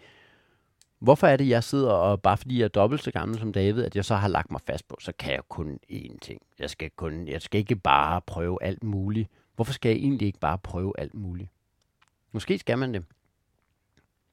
[0.99, 3.83] hvorfor er det, jeg sidder og bare fordi jeg er dobbelt så gammel som David,
[3.83, 6.41] at jeg så har lagt mig fast på, så kan jeg kun én ting.
[6.59, 9.29] Jeg skal, kun, jeg skal ikke bare prøve alt muligt.
[9.55, 11.49] Hvorfor skal jeg egentlig ikke bare prøve alt muligt?
[12.31, 13.05] Måske skal man det.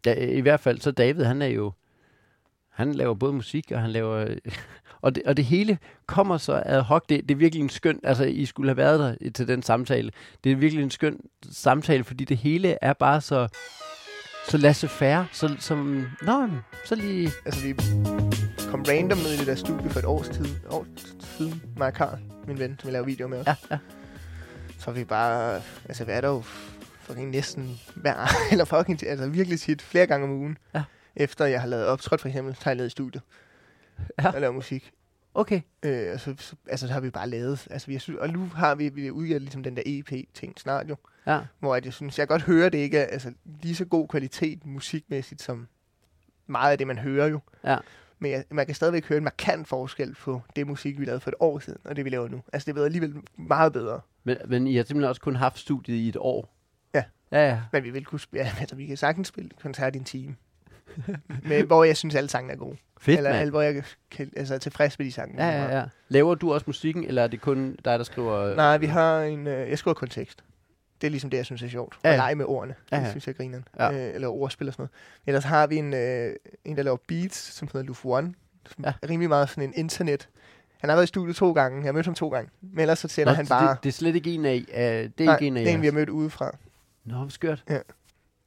[0.06, 1.72] Ja, I hvert fald, så David, han er jo,
[2.68, 4.34] han laver både musik, og han laver,
[5.02, 7.02] og det, og det hele kommer så ad hoc.
[7.08, 10.10] Det, det er virkelig en skøn, altså I skulle have været der til den samtale.
[10.44, 13.48] Det er virkelig en skøn samtale, fordi det hele er bare så,
[14.48, 16.48] så laissez faire, så, som, nå,
[16.84, 17.74] så lige, Altså, vi,
[18.70, 20.86] kom random ned i det der studie for et års tid, år
[21.20, 21.62] siden.
[21.76, 23.46] Mig og Karl, min ven, som jeg laver videoer med os.
[23.46, 23.78] Ja, ja.
[24.78, 26.40] Så har vi bare, altså hvad er der jo
[27.00, 30.58] fucking næsten hver, eller fucking, altså virkelig tit, flere gange om ugen.
[30.74, 30.82] Ja.
[31.16, 33.22] Efter jeg har lavet optrådt for eksempel, tager jeg ned i studiet
[34.18, 34.30] Ja.
[34.34, 34.92] og laver musik.
[35.34, 35.60] Okay.
[35.82, 38.28] Øh, og så, så, altså, så har vi bare lavet, altså vi har, sy- og
[38.30, 41.40] nu har vi, vi udgivet ligesom den der EP-ting snart jo, Ja.
[41.58, 44.08] hvor at jeg synes, jeg kan godt høre, det ikke er altså, lige så god
[44.08, 45.68] kvalitet musikmæssigt, som
[46.46, 47.40] meget af det, man hører jo.
[47.64, 47.76] Ja.
[48.18, 51.30] Men jeg, man kan stadigvæk høre en markant forskel på det musik, vi lavede for
[51.30, 52.42] et år siden, og det, vi laver nu.
[52.52, 54.00] Altså, det er blevet alligevel meget bedre.
[54.24, 56.54] Men, men I har simpelthen også kun haft studiet i et år?
[56.94, 57.04] Ja.
[57.32, 57.60] Ja, ja.
[57.72, 60.36] Men vi vil kunne spille, ja, altså, vi kan sagtens spille koncert i en time.
[61.48, 62.76] Men, hvor jeg synes, alle sangene er gode.
[63.00, 65.44] Fedt, Eller alle, hvor jeg kan, altså, er tilfreds med de sange.
[65.46, 65.84] Ja, ja, ja.
[66.08, 68.54] Laver du også musikken, eller er det kun dig, der skriver...
[68.54, 69.46] Nej, vi har en...
[69.46, 70.44] Øh, jeg skriver kun tekst.
[71.00, 71.98] Det er ligesom det, jeg synes er sjovt.
[72.04, 72.14] Ja, Ja, ja.
[72.14, 72.74] At lege med ordene.
[72.92, 73.04] Ja, Ja, ja.
[73.04, 73.60] Det synes jeg griner.
[73.78, 73.90] Ja.
[73.90, 74.08] Ja.
[74.08, 74.90] Øh, eller ordspil og sådan noget.
[75.26, 78.34] Ellers har vi en, øh, en der laver beats, som hedder Luf One.
[78.66, 78.88] Som Ja.
[78.88, 78.94] ja.
[79.02, 80.28] er rimelig meget sådan en internet.
[80.78, 81.78] Han har været i studiet to gange.
[81.78, 82.50] Jeg har mødt ham to gange.
[82.60, 83.74] Men ellers så sender Nå, han bare...
[83.74, 84.54] Det, det er slet ikke en af...
[84.68, 84.80] Uh, det
[85.20, 86.56] er Nej, ikke en af det er en, vi har mødt udefra.
[87.04, 87.64] Nå, skørt.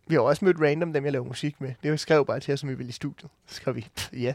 [0.08, 1.74] Vi har også mødt random dem, jeg laver musik med.
[1.84, 3.32] Det skrev bare til os, som vi ville i studiet.
[3.48, 4.34] Så skrev vi, "Pff, ja.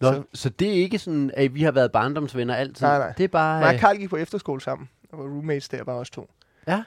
[0.00, 2.86] Nå, så, Så- det er ikke sådan, at vi har været barndomsvenner altid?
[2.86, 3.12] Nej, nej.
[3.18, 3.60] Det er bare...
[3.60, 6.30] Mig og øh, gik på efterskole sammen, og var roommates der, bare os to.
[6.66, 6.82] Ja.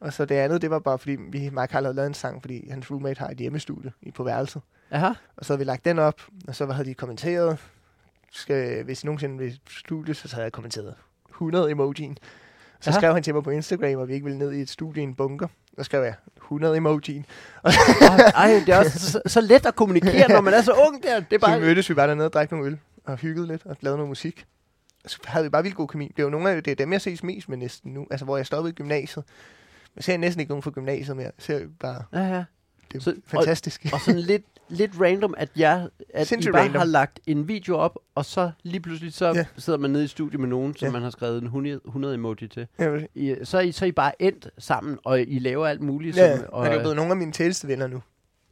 [0.00, 2.42] Og så det andet, det var bare, fordi vi, og Carl havde lavet en sang,
[2.42, 4.62] fordi hans roommate har et hjemmestudie i på værelset.
[4.90, 5.06] Aha.
[5.36, 7.58] Og så havde vi lagt den op, og så havde de kommenteret,
[8.32, 10.94] skal, hvis I nogensinde vil studie, så havde jeg kommenteret
[11.30, 12.18] 100 emojien.
[12.80, 12.94] Så Ja.
[12.96, 15.04] skrev han til mig på Instagram, at vi ikke ville ned i et studie i
[15.04, 15.48] en bunker.
[15.78, 17.26] Så skrev jeg 100 emojien.
[17.64, 17.72] Åh,
[18.34, 21.20] Ej, det er også så, så let at kommunikere, når man er så ung der.
[21.20, 21.60] Det er Så bare...
[21.60, 24.46] mødtes vi bare dernede og drak nogle øl, og hyggede lidt, og lavede noget musik.
[25.16, 26.04] Og havde vi bare vildt god kemi.
[26.08, 28.06] Det er jo nogle af det er dem, jeg ses mest med næsten nu.
[28.10, 29.24] Altså, hvor jeg stoppede i gymnasiet.
[29.96, 31.24] Jeg ser næsten ikke nogen fra gymnasiet mere.
[31.26, 32.44] Jeg ser bare, Ja, ja.
[32.92, 33.86] det er Så- fantastisk.
[33.92, 36.78] Og sådan lidt, lidt random, at jeg at I Sindssygt bare random.
[36.78, 39.44] har lagt en video op, og så lige pludselig så Ja.
[39.58, 40.92] sidder man nede i studiet med nogen, som Ja.
[40.92, 42.66] man har skrevet en 100, 100 emoji til.
[42.78, 45.80] Vil- I, så, er I, så er I bare endt sammen, og I laver alt
[45.80, 46.16] muligt.
[46.16, 48.02] Ja, som, og og, det er blevet nogle af mine tætteste venner nu.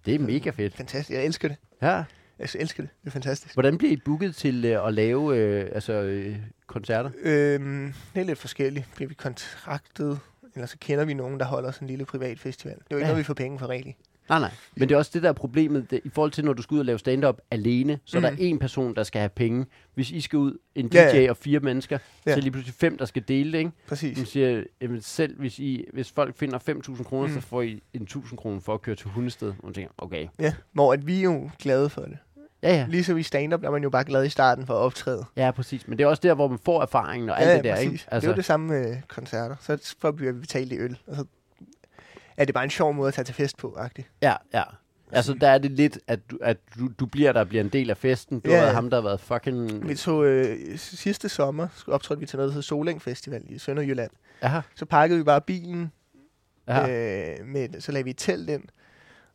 [0.07, 0.75] det er mega fedt.
[0.77, 1.11] Fantastisk.
[1.17, 1.57] Jeg elsker det.
[1.83, 2.05] Ja.
[2.39, 2.91] Jeg elsker det.
[3.01, 3.55] Det er fantastisk.
[3.55, 7.11] Hvordan bliver I booket til øh, at lave øh, altså, øh, koncerter?
[7.23, 8.87] Øhm, det er lidt forskelligt.
[8.97, 10.19] Bliver vi kontraktet,
[10.55, 12.75] eller så kender vi nogen, der holder sådan en lille privat festival.
[12.75, 13.13] Det er jo ikke Ja.
[13.13, 13.97] noget, vi får penge for rigtigt.
[14.29, 14.51] Nej, nej.
[14.77, 15.91] Men det er også det, der er problemet.
[15.91, 18.25] Det, I forhold til, når du skal ud og lave stand-up alene, så mm.
[18.25, 18.43] er der Mm.
[18.43, 19.67] en person, der skal have penge.
[19.95, 21.31] Hvis I skal ud, en DJ Ja, ja.
[21.31, 22.33] og fire mennesker, ja.
[22.33, 23.71] så er lige pludselig fem, der skal dele det, ikke?
[23.89, 24.17] Præcis.
[24.17, 27.33] Man siger, jamen selv hvis, I, hvis folk finder 5.000 kroner, mm.
[27.33, 27.43] så Mm.
[27.43, 29.49] får I en 1.000 kroner for at køre til hundested.
[29.49, 30.27] Og man tænker, okay.
[30.41, 32.19] Ja, hvor at vi er jo glade for det.
[32.67, 32.87] Ja, ja.
[32.89, 35.25] Ligesom i stand-up, der er man jo bare glad i starten for at optræde.
[35.37, 35.89] Ja, præcis.
[35.89, 37.93] Men det er også der, hvor man får erfaringen og alt ja, det der, præcis.
[37.93, 38.05] ikke?
[38.09, 38.27] Altså.
[38.27, 39.57] Det er jo det samme med koncerter.
[39.61, 40.99] Så får vi betalt i øl.
[41.07, 41.25] Og så
[42.37, 44.09] er det bare en sjov måde at tage til fest på, agtigt.
[44.23, 44.63] Ja, ja.
[45.13, 47.91] Altså, der er det lidt, at du, at du, du bliver der bliver en del
[47.91, 48.41] af festen.
[48.41, 48.73] Du Ja, ja.
[48.73, 49.89] ham, der har været fucking...
[49.89, 54.11] Vi tog øh, sidste sommer, optrådte vi til noget, der hedder Soling Festival i Sønderjylland.
[54.43, 55.93] Aha, Så pakkede vi bare bilen,
[56.69, 56.83] ja.
[56.83, 58.63] øh, med, så lagde vi et telt ind.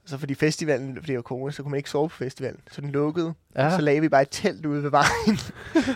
[0.05, 2.59] Så fordi festivalen, fordi det var corona, så kunne man ikke sove på festivalen.
[2.71, 3.33] Så den lukkede.
[3.55, 3.75] ja.
[3.75, 5.37] Så lagde vi bare et telt ude ved vejen.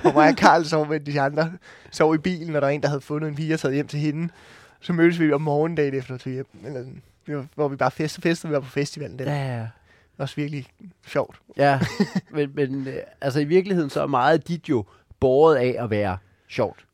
[0.06, 1.53] og mig og Karl sov med de andre.
[1.91, 3.88] Sov i bilen, og der var en, der havde fundet en pige og taget hjem
[3.88, 4.30] til hende.
[4.82, 6.47] Så mødtes vi om morgenen dagen efter til hjem.
[6.66, 6.80] Eller,
[7.28, 7.49] sådan.
[7.56, 9.20] hvor vi bare festede, festede, vi var på festivalen.
[9.20, 9.68] Det var Ja, ja.
[10.18, 10.68] også virkelig
[11.08, 11.39] sjovt.
[11.58, 11.80] Ja,
[12.36, 14.86] men, men øh, altså i virkeligheden så er meget af dit jo
[15.20, 16.85] båret af at være sjovt.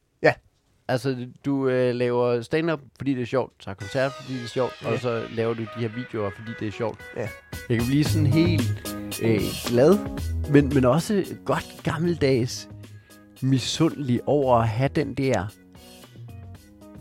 [0.88, 4.74] Altså du øh, laver stand-up, fordi det er sjovt, tager koncert, fordi det er sjovt,
[4.84, 4.92] ja.
[4.92, 7.00] og så laver du de her videoer, fordi det er sjovt.
[7.18, 7.28] Ja.
[7.70, 9.98] Jeg kan blive sådan helt øh, glad,
[10.50, 12.70] men, men også godt gammeldags
[13.42, 15.48] misundelig over at have den der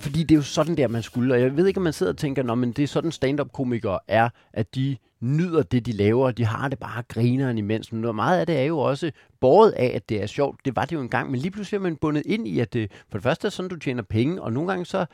[0.01, 1.35] fordi det er jo sådan der, man skulle.
[1.35, 3.99] Og jeg ved ikke, om man sidder og tænker, Nå, men det er sådan stand-up-komikere
[4.09, 7.93] er, at de nyder det, de laver, og de har det bare grineren imens.
[7.93, 10.65] Men noget meget af det er jo også båret af, at det er sjovt.
[10.65, 12.93] Det var det jo engang, men lige pludselig er man bundet ind i, at det
[13.09, 15.07] for det første er sådan, du tjener penge, og nogle gange så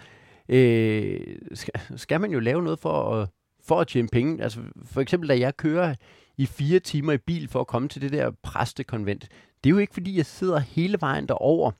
[0.49, 1.20] øh,
[1.55, 3.28] skal, skal man jo lave noget for at,
[3.64, 4.43] for at tjene penge.
[4.43, 5.95] Altså for eksempel, da jeg kører
[6.37, 9.28] i fire timer i bil for at komme til det der præstekonvent,
[9.64, 11.70] det er jo ikke, fordi jeg sidder hele vejen derover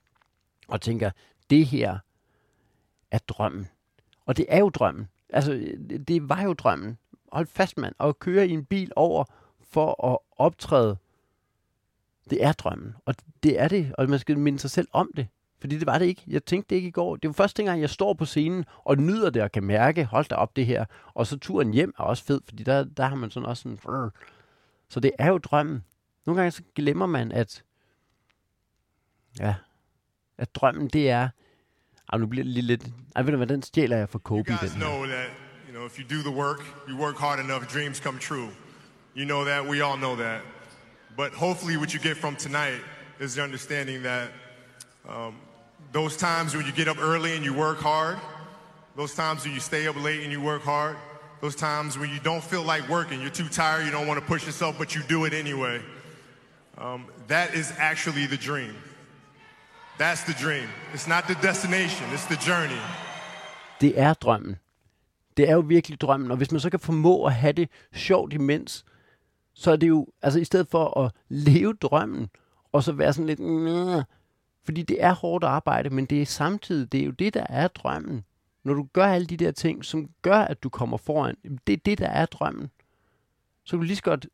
[0.67, 1.11] og tænker,
[1.49, 1.97] det her
[3.11, 3.67] er drømmen.
[4.25, 5.07] Og det er jo drømmen.
[5.29, 5.51] Altså,
[5.89, 6.97] det, det var jo drømmen.
[7.31, 7.95] Hold fast, mand.
[7.97, 9.23] Og køre i en bil over
[9.69, 10.97] for at optræde,
[12.29, 12.95] det er drømmen.
[13.05, 15.27] Og det er det, og man skal minde sig selv om det.
[15.59, 16.23] Fordi det var det ikke.
[16.27, 17.15] Jeg tænkte det ikke i går.
[17.15, 20.25] Det var første gang, jeg står på scenen og nyder det og kan mærke, hold
[20.25, 20.85] da op det her.
[21.13, 23.77] Og så turen hjem er også fed, fordi der, der har man sådan også sådan...
[23.77, 24.09] Brrr.
[24.89, 25.83] Så det er jo drømmen.
[26.25, 27.63] Nogle gange så glemmer man, at...
[29.39, 29.55] Ja,
[30.37, 31.29] at drømmen det er...
[32.13, 32.85] Ej, nu bliver det lige lidt...
[33.15, 34.43] Ej, ved du hvad, den stjæler jeg fra You Kobe.
[34.51, 34.87] guys Den her.
[34.87, 35.29] know that,
[35.67, 38.49] you know, if you do the work, you work hard enough, dreams come true.
[39.15, 40.41] You know that, we all know that.
[41.17, 42.79] But hopefully, what you get from tonight
[43.19, 44.27] is the understanding that
[45.09, 45.33] um,
[45.91, 48.17] those times when you get up early and you work hard,
[48.95, 50.95] those times when you stay up late and you work hard,
[51.41, 54.25] those times when you don't feel like working, you're too tired, you don't want to
[54.33, 55.81] push yourself, but you do it anyway.
[56.77, 58.73] Um, that is actually the dream.
[59.99, 60.69] That's the dream.
[60.93, 62.81] It's not the destination, it's the journey.
[63.81, 64.55] Det er drømmen.
[65.37, 68.33] Det er jo virkelig drømmen, og hvis man så kan formå at have det sjovt
[68.33, 68.85] imens,
[69.53, 72.29] så er det jo, altså i stedet for at leve drømmen,
[72.71, 74.03] og så være sådan lidt, Næh.
[74.65, 77.67] fordi det er hårdt arbejde, men det er samtidig, det er jo det, der er
[77.67, 78.23] drømmen.
[78.63, 81.35] Når du gør alle de der ting, som gør, at du kommer foran,
[81.67, 82.71] det er det, der er drømmen.
[83.63, 84.27] Så kan du lige så godt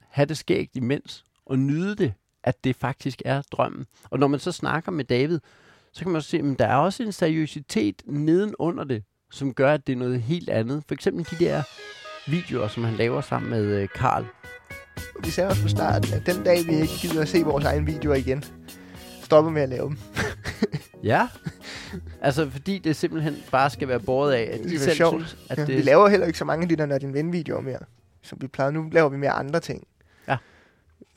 [0.00, 2.14] have det skægt imens, og nyde det,
[2.44, 3.86] at det faktisk er drømmen.
[4.10, 5.38] Og når man så snakker med David,
[5.92, 9.74] så kan man også se, at der er også en seriøsitet nedenunder det, som gør,
[9.74, 10.82] at det er noget helt andet.
[10.88, 11.62] For eksempel de der
[12.30, 14.24] videoer, som han laver sammen med øh, Karl.
[15.24, 17.86] Vi sagde også på starten, at den dag, vi ikke gider at se vores egne
[17.86, 18.44] videoer igen,
[19.22, 19.98] stopper med at lave dem.
[21.02, 21.28] Ja,
[22.20, 25.14] altså fordi det simpelthen bare skal være båret af, at Det de er selv sjovt.
[25.14, 27.14] synes, at Ja, det Vi laver heller ikke så mange af de der Når din
[27.14, 27.78] ven videoer mere,
[28.22, 28.72] som vi plejede.
[28.72, 29.86] Nu laver vi mere andre ting.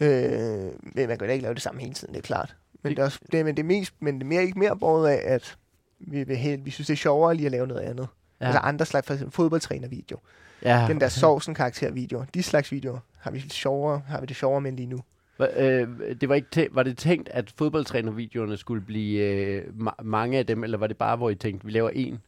[0.01, 2.55] Øh, men man kan da ikke lave det samme hele tiden, det er klart.
[2.83, 4.59] Men Det- det, er, også, det, men det er, mest, men det er mere, ikke
[4.59, 5.57] mere båret af, at
[5.99, 8.07] vi, vil helt, vi synes, det er sjovere lige at lave noget andet.
[8.41, 8.45] Ja.
[8.45, 10.17] Altså andre slags, for eksempel fodboldtræner-video.
[10.63, 10.85] ja.
[10.87, 12.25] Den der sovsen karakter-video.
[12.33, 14.99] De slags videoer har vi lidt sjovere, har vi det sjovere med lige nu.
[15.41, 15.87] Hva- Øh,
[16.21, 20.45] det var, ikke tæ- var det tænkt, at fodboldtrænervideoerne skulle blive øh, ma- mange af
[20.45, 22.19] dem, eller var det bare, hvor I tænkte, vi laver en?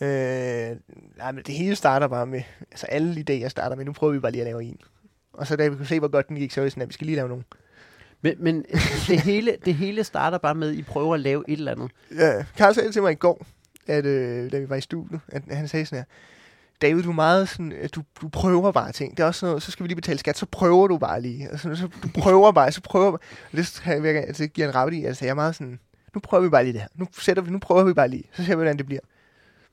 [0.00, 0.76] Øh,
[1.16, 4.18] nej, men det hele starter bare med, altså alle idéer starter med, nu prøver vi
[4.18, 4.80] bare lige at lave en.
[5.32, 6.88] Og så da vi kunne se, hvor godt den gik, så var vi sådan, at
[6.88, 7.44] vi skal lige lave nogen.
[8.22, 8.64] Men, men
[9.08, 11.90] det, hele, det hele starter bare med, at I prøver at lave et eller andet.
[12.16, 13.46] Ja, Karl sagde til mig i går,
[13.86, 16.04] at, øh, da vi var i studiet, at han sagde sådan her,
[16.82, 19.16] David, du er meget sådan, at du, du prøver bare ting.
[19.16, 21.20] Det er også sådan noget, så skal vi lige betale skat, så prøver du bare
[21.20, 21.48] lige.
[21.48, 23.20] Altså, så du prøver bare, så prøver Og
[23.52, 25.04] det, jeg altså, det giver en rabat i.
[25.04, 25.78] Altså, jeg er meget sådan,
[26.14, 26.88] nu prøver vi bare lige det her.
[26.94, 28.24] Nu, sætter vi, nu prøver vi bare lige.
[28.32, 29.00] Så ser vi, hvordan det bliver.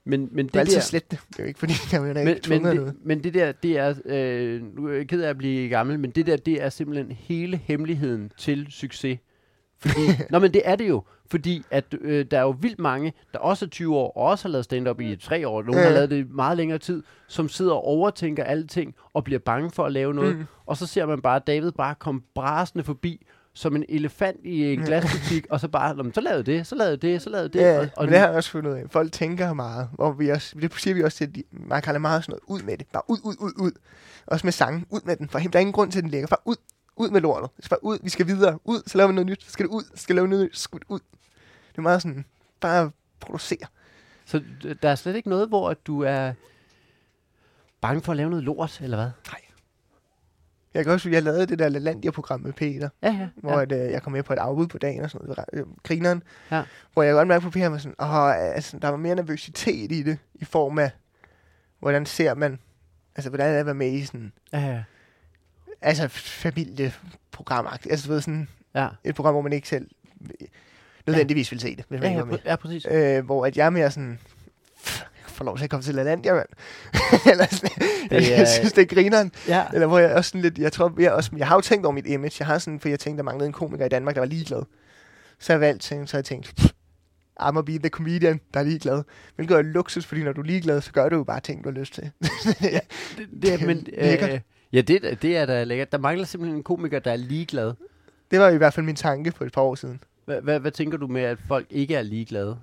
[0.07, 1.19] Men, men Det er det altid der, slet det.
[1.29, 2.93] Det er jo ikke, fordi jeg er men, ikke men, af noget.
[2.93, 5.99] det, men det der, det er, øh, nu er jeg ked af at blive gammel,
[5.99, 9.19] men det der, det er simpelthen hele hemmeligheden til succes.
[9.79, 10.01] Fordi,
[10.31, 13.39] nå, men det er det jo, fordi at øh, der er jo vildt mange, der
[13.39, 15.87] også er 20 år, og også har lavet stand-up i tre år, nogle Ja.
[15.87, 19.85] har lavet det meget længere tid, som sidder og overtænker alting, og bliver bange for
[19.85, 20.43] at lave noget, mm.
[20.65, 23.25] og så ser man bare David bare komme brasende forbi,
[23.57, 26.75] som en elefant i en glasbutik, og så bare, "Nå, men så lavede det, så
[26.75, 27.59] lavede det, så lavede det.
[27.59, 28.83] Ja, og, og men det har jeg også fundet ud af.
[28.89, 31.99] Folk tænker meget, hvor vi også, det siger vi også til, at de, man kalder
[31.99, 32.87] meget sådan noget, ud med det.
[32.93, 33.71] Bare ud, ud, ud, ud.
[34.25, 35.29] Også med sange, ud med den.
[35.29, 36.27] For der er ingen grund til, at den ligger.
[36.27, 36.55] Bare ud,
[36.95, 37.49] ud med lortet.
[37.59, 38.59] Skal bare ud, vi skal videre.
[38.65, 39.43] Ud, så laver vi noget nyt.
[39.43, 40.57] Så skal det ud, så skal lave noget nyt.
[40.57, 40.99] Så skal ud.
[41.71, 42.25] Det er meget sådan,
[42.61, 43.67] bare producere.
[44.25, 44.41] Så
[44.81, 46.33] der er slet ikke noget, hvor at du er
[47.81, 49.09] bange for at lave noget lort, eller hvad?
[50.77, 53.27] Jeg kan også, jeg lavede det der LaLandia-program med Peter, Ja, ja.
[53.35, 53.61] hvor ja.
[53.61, 55.45] at, øh, jeg kom med på et afbud på dagen og sådan noget.
[55.53, 56.23] Øh, Grineren.
[56.51, 56.63] Ja.
[56.93, 60.03] Hvor jeg godt mærke på Peter, var sådan, åh, altså, der var mere nervøsitet i
[60.03, 60.91] det, i form af,
[61.79, 62.59] hvordan ser man,
[63.15, 64.83] altså, hvordan er det at være med i sådan, ja, ja.
[65.81, 68.87] altså familieprogram Altså, du ved, sådan ja.
[69.03, 69.87] et program, hvor man ikke selv
[71.07, 72.39] nødvendigvis vil se det, hvis man Ja, ikke ja, var med.
[72.45, 72.85] ja, præcis.
[72.91, 74.19] Øh, hvor at jeg er mere sådan,
[75.37, 76.47] "Pff, jeg får lov til at komme til LaLandia, mand.
[77.31, 77.69] Eller sådan,
[78.09, 79.31] Det jeg, jeg synes, det er grineren.
[79.47, 81.85] Ja, Eller hvor jeg også sådan lidt, jeg tror, jeg, også, jeg har jo tænkt
[81.85, 82.35] over mit image.
[82.39, 84.63] Jeg har sådan, for jeg tænkte, der manglede en komiker i Danmark, der var ligeglad.
[85.39, 86.71] Så jeg valgt til, så jeg tænkt, "Pff,
[87.41, 89.03] I'm be the comedian, der er ligeglad.
[89.35, 91.69] Hvilket er luksus, fordi når du er ligeglad, så gør du jo bare ting, du
[91.69, 92.03] har lyst til.
[92.23, 92.81] det,
[93.41, 94.39] det, er, men, øh,
[94.73, 95.91] ja, det, det er da lækkert.
[95.91, 97.73] Der mangler simpelthen en komiker, der er ligeglad.
[98.31, 99.99] det var i hvert fald min tanke for et par år siden.
[100.43, 102.57] Hvad tænker du med, at folk ikke er ligeglade?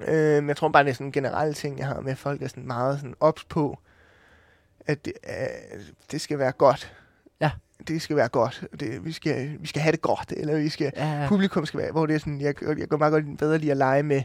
[0.00, 2.42] Øh, jeg tror bare, det er sådan en generel ting, jeg har med, at folk
[2.42, 3.78] er sådan meget sådan ops på,
[4.86, 5.80] at det, øh,
[6.10, 6.92] det skal være godt.
[7.40, 7.50] Ja.
[7.88, 8.64] Det skal være godt.
[8.80, 11.28] Det, vi, skal, vi skal have det godt, eller vi skal, Ja, ja.
[11.28, 13.76] publikum skal være, hvor det er sådan, jeg, jeg går meget godt bedre lige at
[13.76, 14.22] lege med,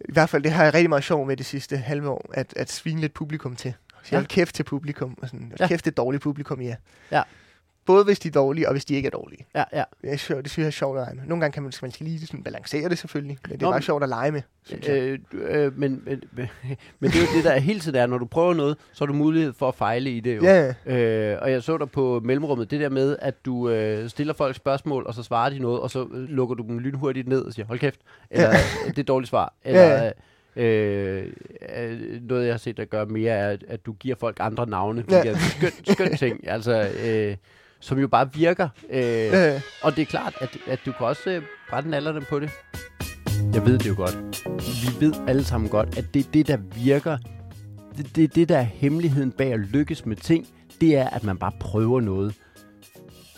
[0.00, 2.52] i hvert fald, det har jeg rigtig meget sjov med det sidste halve år, at,
[2.56, 3.74] at svine lidt publikum til.
[4.02, 4.22] Så Ja.
[4.22, 5.66] kæft til publikum, og sådan, Ja.
[5.66, 6.74] kæft det dårligt publikum, ja.
[7.12, 7.22] Ja.
[7.88, 9.46] Både hvis de er dårlige, og hvis de ikke er dårlige.
[9.54, 9.84] ja, ja.
[10.02, 11.24] Det, er sjovt, det synes jeg er sjovt at lege med.
[11.26, 13.66] Nogle gange kan man, skal man skal lige sådan balancere det selvfølgelig, men det er
[13.66, 14.96] Nå, bare sjovt at lege med, synes jeg.
[14.96, 16.48] Øh, du- øh, men, men, men,
[17.00, 19.04] men det er jo det, der er hele tiden er, når du prøver noget, så
[19.04, 20.42] har du mulighed for at fejle i det jo.
[20.42, 20.96] Ja, ja.
[21.32, 24.56] Øh, og jeg så dig på mellemrummet, det der med, at du øh, stiller folk
[24.56, 27.52] spørgsmål, og så svarer de noget, og så øh, lukker du dem lynhurtigt ned og
[27.52, 28.56] siger, hold kæft, eller ja.
[28.90, 29.54] det er dårligt svar.
[29.64, 30.10] Eller, Ja,
[30.56, 31.26] Øh,
[31.78, 35.04] øh, noget, jeg har set dig gøre mere, er, at, du giver folk andre navne.
[35.10, 35.22] Ja.
[35.24, 35.34] Ja.
[35.38, 37.36] Skøn, skøn ting, altså, øh,
[37.80, 38.68] som jo bare virker.
[38.90, 39.60] Øh, Ja.
[39.82, 42.50] og det er klart, at, at du kan også øh, brænde alder dem på det.
[43.54, 44.44] Jeg ved det jo godt.
[44.82, 47.18] Vi ved alle sammen godt, at det er det, der virker.
[47.96, 50.46] Det, det det, der er hemmeligheden bag at lykkes med ting.
[50.80, 52.34] Det er, at man bare prøver noget.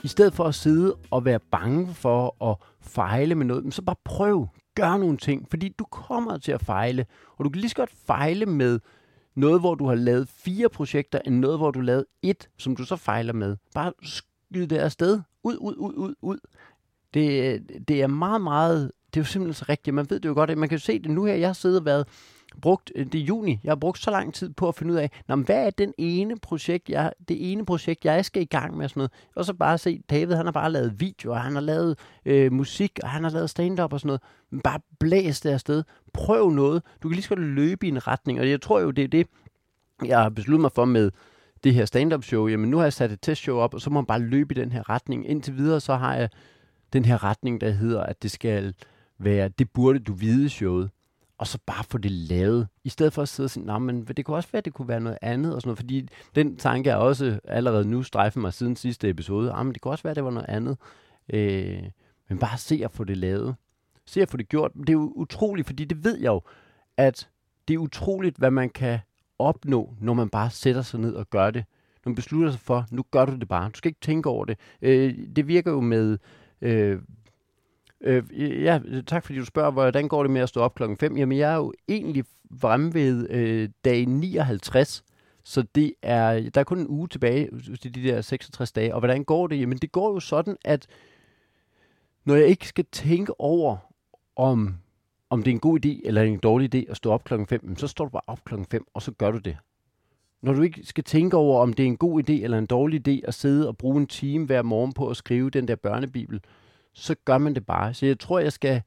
[0.02, 3.96] i stedet for at sidde og være bange for at fejle med noget, så bare
[4.04, 4.46] prøv.
[4.74, 7.06] Gør nogle ting, fordi du kommer til at fejle.
[7.38, 8.80] Og du kan lige så godt fejle med
[9.36, 12.76] noget, hvor du har lavet fire projekter, end noget, hvor du har lavet et, som
[12.76, 13.56] du så fejler med.
[13.74, 13.92] Bare
[14.50, 15.20] skyd det afsted.
[15.42, 16.38] Ud, ud, ud, ud, ud.
[17.14, 18.92] Det, det er meget, meget...
[19.14, 19.94] Det er jo simpelthen så rigtigt.
[19.94, 20.58] Man ved det jo godt.
[20.58, 21.34] Man kan jo se det nu her.
[21.34, 22.06] Jeg har siddet og været
[22.62, 24.98] brugt, øh, det er juni, jeg har brugt så lang tid på at finde ud
[24.98, 28.44] af, Nå, men hvad er den ene projekt, jeg, det ene projekt, jeg skal i
[28.44, 29.10] gang med, og sådan noget.
[29.34, 32.98] Og så bare se, David, han har bare lavet videoer, han har lavet øh, musik,
[33.02, 34.22] og han har lavet stand-up og sådan noget.
[34.50, 35.82] Men bare blæs det afsted.
[36.12, 36.82] Prøv noget.
[37.02, 39.08] Du kan lige så godt løbe i en retning, og jeg tror jo, det er
[39.08, 39.26] det,
[40.04, 41.10] jeg har besluttet mig for med
[41.64, 42.46] det her stand-up show.
[42.46, 44.60] Jamen, nu har jeg sat et testshow op, og så må man bare løbe i
[44.60, 45.28] den her retning.
[45.28, 46.28] Indtil videre, så har jeg
[46.92, 48.74] den her retning, der hedder, at det skal
[49.18, 50.90] være, det burde du vide showet
[51.40, 52.68] og så bare få det lavet.
[52.84, 54.88] I stedet for at sidde og sige, men det kunne også være, at det kunne
[54.88, 58.52] være noget andet, og sådan noget, fordi den tanke er også allerede nu strejfet mig
[58.52, 59.52] siden sidste episode.
[59.52, 60.76] Ah, men det kunne også være, at det var noget andet.
[61.32, 61.82] Øh,
[62.28, 63.54] men bare se at få det lavet.
[64.06, 64.72] Se at få det gjort.
[64.74, 66.42] Det er jo utroligt, fordi det ved jeg jo,
[66.96, 67.28] at
[67.68, 68.98] det er utroligt, hvad man kan
[69.40, 71.64] opnå, når man bare sætter sig ned og gør det.
[72.04, 73.70] Når man beslutter sig for, nu gør du det bare.
[73.70, 74.58] Du skal ikke tænke over det.
[74.82, 76.18] Øh, det virker jo med
[76.60, 76.98] øh,
[78.00, 78.22] Øh,
[78.64, 81.16] ja, tak fordi du spørger, hvordan går det med at stå op klokken 5?
[81.16, 82.24] Jamen, jeg er jo egentlig
[82.60, 85.04] fremme ved øh, dag 59,
[85.44, 87.48] så det er, der er kun en uge tilbage
[87.82, 88.94] til de der 66 dage.
[88.94, 89.60] Og hvordan går det?
[89.60, 90.86] Jamen, det går jo sådan, at
[92.24, 93.76] når jeg ikke skal tænke over,
[94.36, 94.74] om,
[95.30, 97.76] om det er en god idé eller en dårlig idé at stå op klokken 5,
[97.76, 99.56] så står du bare op klokken 5, og så gør du det.
[100.42, 103.08] Når du ikke skal tænke over, om det er en god idé eller en dårlig
[103.08, 106.40] idé at sidde og bruge en time hver morgen på at skrive den der børnebibel,
[106.92, 107.94] så gør man det bare.
[107.94, 108.82] Så jeg tror, jeg skal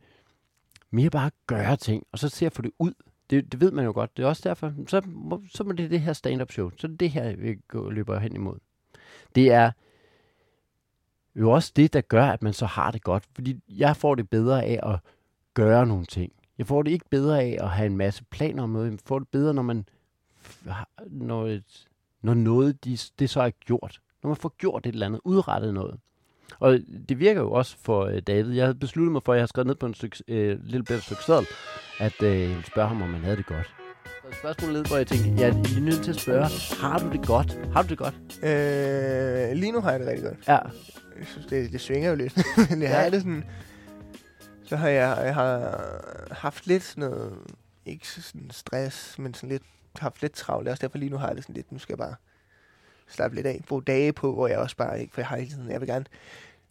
[0.92, 2.94] mere bare gøre ting, og så se at få det ud.
[3.30, 4.18] Det, det ved man jo godt.
[4.18, 5.02] Det er også derfor, så
[5.54, 6.72] så må det det her stand-up show.
[6.78, 8.58] Så det her, vi går, løber hen imod.
[9.36, 9.72] Det er
[11.36, 13.24] jo også det, der gør, at man så har det godt.
[13.36, 15.00] Fordi jeg får det bedre af at
[15.54, 16.32] gøre nogle ting.
[16.58, 18.92] Jeg får det ikke bedre af at have en masse planer om noget.
[18.92, 19.86] Jeg får det bedre, når man
[21.10, 21.88] når, et,
[22.22, 24.00] når noget de, det så er gjort.
[24.24, 26.00] Når man får gjort et eller andet, udrettet noget.
[26.60, 26.80] Og
[27.10, 28.52] det virker jo også for øh, David.
[28.52, 30.84] Jeg havde besluttet mig for, at jeg har skrevet ned på en stykke, øh, lille
[30.84, 31.48] bedre stykke seddel,
[32.00, 33.74] at øh, jeg ville spørge ham, om han havde det godt.
[34.06, 36.46] Så spørgsmålet led, hvor jeg tænkte, jeg er nødt til at spørge,
[36.82, 37.60] har du det godt?
[37.74, 38.16] Har du det godt?
[38.44, 40.48] Øh, lige nu har jeg det rigtig godt.
[40.48, 40.58] Ja.
[41.20, 42.38] Jeg synes, det, det svinger jo lidt.
[42.70, 43.02] Men jeg ja.
[43.02, 43.44] har det sådan...
[44.66, 45.80] Så har jeg, jeg har
[46.32, 47.40] haft lidt sådan noget...
[47.86, 49.64] Ikke sådan stress, men sådan lidt
[50.00, 50.68] haft lidt travlt.
[50.68, 52.16] Også derfor lige nu har jeg det sådan lidt, nu skal jeg bare
[53.08, 53.62] slappe lidt af.
[53.68, 55.88] Bruge dage på, hvor jeg også bare ikke, for jeg har hele tiden, jeg vil
[55.88, 56.06] gerne,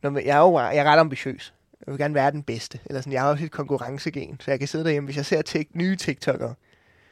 [0.03, 1.55] når jeg er jo jeg er ret ambitiøs.
[1.86, 2.80] Jeg vil gerne være den bedste.
[2.84, 5.43] Eller sådan, jeg har også et konkurrencegen, så jeg kan sidde derhjemme, hvis jeg ser
[5.43, 6.55] tek, nye TikTok'ere,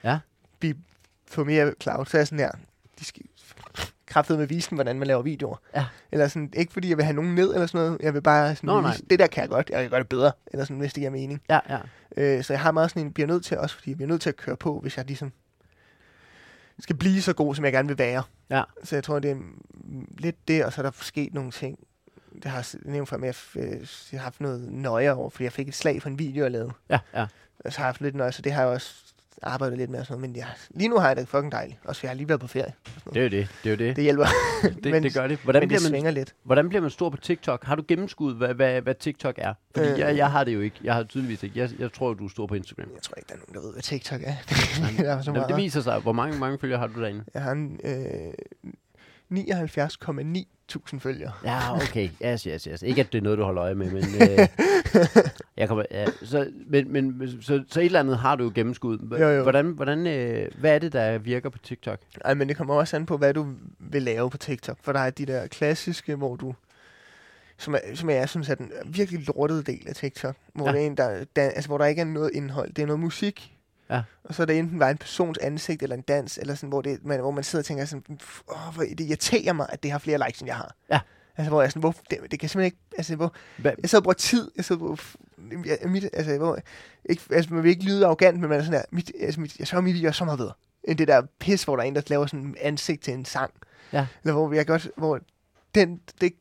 [0.04, 0.18] ja.
[0.58, 0.76] blive,
[1.26, 2.52] få mere cloud, så er jeg sådan her,
[2.98, 3.22] de skal
[4.11, 5.56] kraftet med vise dem, hvordan man laver videoer.
[5.74, 5.86] Ja.
[6.12, 8.56] Eller sådan, ikke fordi jeg vil have nogen ned eller sådan noget, jeg vil bare
[8.56, 10.78] sådan, Nå, vise, det der kan jeg godt, jeg kan gøre det bedre, eller sådan,
[10.78, 11.42] hvis det giver mening.
[11.50, 11.78] Ja, ja.
[12.16, 14.22] Øh, så jeg har meget sådan en, bliver nødt til også, fordi jeg bliver nødt
[14.22, 15.32] til at køre på, hvis jeg ligesom
[16.78, 18.22] skal blive så god, som jeg gerne vil være.
[18.50, 18.62] Ja.
[18.84, 19.36] Så jeg tror, det er
[20.18, 21.78] lidt det, og så er der sket nogle ting.
[22.34, 23.34] Det har jeg nævnt for at jeg,
[24.12, 26.50] jeg har haft noget nøje over, fordi jeg fik et slag for en video, jeg
[26.50, 26.72] lavede.
[26.90, 27.26] Ja, ja.
[27.68, 29.09] Så har jeg haft lidt nøje, så det har jeg også
[29.42, 30.00] arbejdet lidt med.
[30.00, 30.30] Og sådan noget.
[30.30, 31.78] Men ja, lige nu har jeg det fucking dejligt.
[31.84, 32.72] Også jeg har lige været på ferie.
[33.14, 33.48] Det er jo det.
[33.64, 33.96] Det, er jo det.
[33.96, 34.24] det hjælper.
[34.62, 35.38] det, men, det gør det.
[35.38, 36.34] Hvordan men bliver det man, svinger lidt.
[36.42, 37.64] Hvordan bliver man stor på TikTok?
[37.64, 39.54] Har du gennemskud, hvad, hvad, hvad TikTok er?
[39.76, 40.76] Fordi øh, jeg, jeg har det jo ikke.
[40.84, 41.58] Jeg har tydeligvis ikke.
[41.58, 42.88] Jeg, jeg tror, du er stor på Instagram.
[42.94, 44.34] Jeg tror ikke, der er nogen, der ved, hvad TikTok er.
[44.48, 45.48] det, er så meget.
[45.48, 46.00] det viser sig.
[46.00, 47.24] Hvor mange, mange følgere har du derinde?
[47.34, 48.72] Jeg har en, øh,
[49.32, 51.32] 79,9 tusind følgere.
[51.44, 52.08] Ja, okay.
[52.24, 52.82] Yes, yes, yes.
[52.82, 54.04] Ikke, at det er noget, du holder øje med, men...
[54.04, 54.48] Øh,
[55.56, 58.98] jeg kommer, ja, så, men, men så, så et eller andet har du jo gennemskud.
[59.20, 59.42] Jo, jo.
[59.42, 62.00] Hvordan, hvordan, øh, hvad er det, der virker på TikTok?
[62.24, 63.46] Ej, men det kommer også an på, hvad du
[63.78, 64.78] vil lave på TikTok.
[64.82, 66.54] For der er de der klassiske, hvor du
[67.58, 70.36] som, er, som jeg synes er den virkelig lortede del af TikTok.
[70.54, 70.72] Hvor, ja.
[70.72, 72.72] det er en, der, der, altså, hvor der ikke er noget indhold.
[72.72, 73.59] Det er noget musik,
[73.91, 74.03] Ja.
[74.24, 76.82] Og så er det enten bare en persons ansigt eller en dans, eller sådan, hvor,
[76.82, 78.18] det, man, hvor man sidder og tænker sådan,
[78.49, 80.74] åh, hvor det irriterer mig, at det har flere likes, end jeg har.
[80.91, 81.01] Ja.
[81.36, 83.74] Altså, hvor jeg sådan, hvor, det, det kan simpelthen ikke, altså, hvor, Hva?
[83.82, 84.99] jeg sidder og bruger tid, jeg sidder og
[85.66, 86.59] jeg, mit, altså, hvor,
[87.05, 89.59] ikke, altså, man vil ikke lyde arrogant, men man er sådan der, mit, altså, mit,
[89.59, 90.53] jeg så mit video så meget bedre,
[90.84, 93.24] end det der pis, hvor der er en, der laver sådan en ansigt til en
[93.24, 93.53] sang.
[93.93, 94.07] Ja.
[94.22, 95.20] Eller hvor jeg godt, hvor
[95.74, 96.32] den, det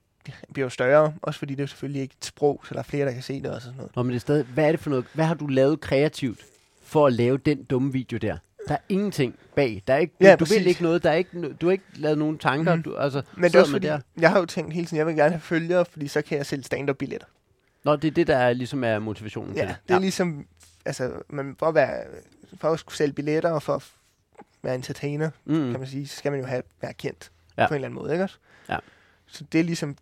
[0.54, 3.06] bliver jo større, også fordi det er selvfølgelig ikke et sprog, så der er flere,
[3.06, 3.96] der kan se det og sådan noget.
[3.96, 6.46] Nå, men det er stadig, hvad er det for noget, hvad har du lavet kreativt?
[6.90, 8.38] For at lave den dumme video der.
[8.68, 9.84] Der er ingenting bag.
[9.88, 10.58] Der er ikke, ja, du præcis.
[10.58, 11.04] vil ikke noget.
[11.04, 12.76] Der er ikke, du har ikke lavet nogen tanker.
[12.76, 12.84] Mm.
[12.84, 14.00] Du, altså, Men det er også fordi, der.
[14.20, 16.46] jeg har jo tænkt hele tiden, jeg vil gerne have følgere, fordi så kan jeg
[16.46, 17.28] sælge stand-up-billetter.
[17.84, 19.78] Nå, det er det, der er, ligesom er motivationen ja, til det.
[19.84, 20.02] det er ja.
[20.02, 20.46] ligesom,
[20.86, 22.04] altså, man, for, at være,
[22.58, 23.92] for at skulle sælge billetter og for at
[24.62, 25.72] være entertainer, mm.
[25.72, 27.68] kan man sige, så skal man jo have, være kendt ja.
[27.68, 28.38] på en eller anden måde, ikke også?
[28.70, 28.78] Ja.
[29.28, 29.96] Så det er ligesom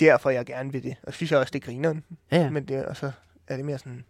[0.00, 0.96] derfor, jeg gerne vil det.
[1.02, 1.94] Og så synes jeg også, det griner.
[2.32, 2.36] Ja.
[2.36, 2.50] Ja.
[2.50, 3.12] Men det, og så
[3.48, 4.04] er det mere sådan...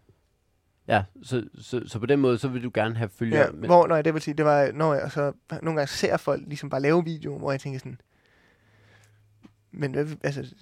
[0.88, 3.40] ja så, så, så på den måde, så vil du gerne have følgere.
[3.40, 3.64] Ja, men...
[3.66, 5.32] Hvor, når jeg det vil sige, det var, når jeg så
[5.62, 8.00] nogle gange ser folk ligesom bare lave videoer, hvor jeg tænker sådan,
[9.72, 10.54] men altså,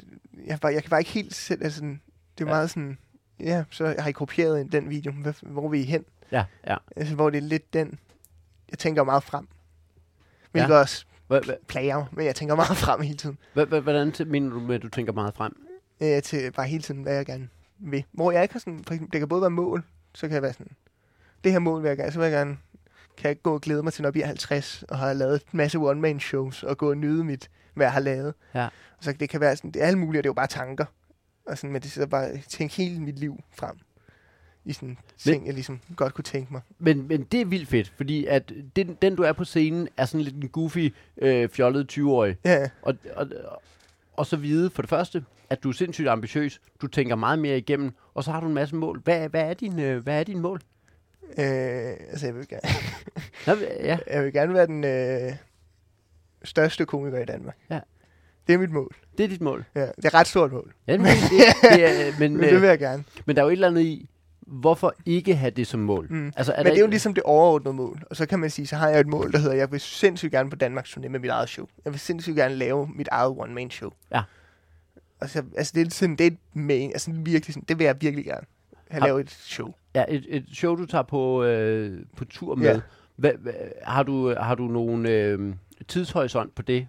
[0.46, 2.44] jeg, bare, jeg kan bare ikke helt selv, altså, det er Ja.
[2.44, 2.98] meget sådan,
[3.40, 6.04] ja, så har I kopieret den video, hvad, hvor vil I hen?
[6.32, 6.76] Ja, ja.
[6.96, 7.98] Altså, hvor det er lidt den,
[8.70, 9.48] jeg tænker meget frem.
[10.52, 10.78] Hvilket Ja.
[10.80, 11.06] også
[11.68, 13.38] plager men jeg tænker meget frem hele tiden.
[13.52, 15.66] Hvordan mener du med, at du tænker meget frem?
[16.02, 17.48] Øh, til bare hele tiden, hvad jeg gerne
[17.78, 18.04] vil.
[18.12, 19.84] Hvor jeg ikke har sådan, for eksempel, det kan både være mål,
[20.14, 20.72] så kan jeg være sådan,
[21.44, 22.58] det her mål vil jeg gerne, så vil jeg gerne,
[23.16, 25.56] kan jeg gå og glæde mig til, når jeg bliver 50, og har lavet en
[25.56, 28.34] masse one-man-shows, og gå og nyde mit, hvad jeg har lavet.
[28.54, 28.64] Ja.
[28.98, 30.46] Og så det kan være sådan, det er alt muligt, og det er jo bare
[30.46, 30.84] tanker.
[31.46, 33.76] Og sådan, men det er bare tænke hele mit liv frem.
[34.64, 36.62] I sådan ting, jeg ligesom godt kunne tænke mig.
[36.78, 40.04] Men, men det er vildt fedt, fordi at den, den, du er på scenen, er
[40.04, 42.36] sådan lidt en goofy, øh, fjollet 20-årig.
[42.44, 43.26] Ja, Og, og,
[44.22, 47.58] og så vide for det første, at du er sindssygt ambitiøs, du tænker meget mere
[47.58, 49.00] igennem, og så har du en masse mål.
[49.04, 50.60] Hvad, hvad, er, din, øh, hvad er din mål?
[51.22, 52.62] øh, altså jeg vil, gerne,
[53.46, 55.32] Nå, ja, jeg vil gerne være den øh,
[56.44, 57.56] største komiker i Danmark.
[57.70, 57.80] Ja.
[58.46, 58.96] Det er mit mål.
[59.18, 59.64] det er dit mål.
[59.74, 60.72] Ja, det er et ret stort mål.
[60.86, 61.16] Ja, men, det,
[61.62, 63.04] det er, men, Men det vil øh, jeg gerne.
[63.26, 64.10] men der er jo et eller andet i,
[64.46, 66.06] hvorfor ikke have det som mål?
[66.10, 66.32] Mm.
[66.36, 68.02] Altså, er Men det er jo ligesom det overordnede mål.
[68.10, 70.32] Og så kan man sige, så har jeg et mål, der hedder, jeg vil sindssygt
[70.32, 71.66] gerne på Danmarks turné med mit eget show.
[71.84, 73.90] Jeg vil sindssygt gerne lave mit eget one-man-show.
[74.14, 74.22] Ja.
[75.20, 77.96] Og så, altså det er sådan, det er main, altså virkelig sådan, det vil jeg
[78.00, 78.46] virkelig gerne.
[78.90, 79.72] Have Har- lavet et show.
[79.94, 82.66] Ja, et, et show, du tager på, øh, på tur med.
[82.66, 82.80] Ja.
[83.16, 85.54] Hva, hva, har, du, har du nogen øh,
[85.88, 86.88] tidshorisont på det?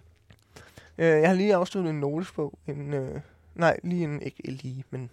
[0.98, 2.58] Øh, jeg har lige afsluttet en notesbog.
[2.66, 3.20] En, øh,
[3.54, 5.10] nej, lige en, ikke lige, men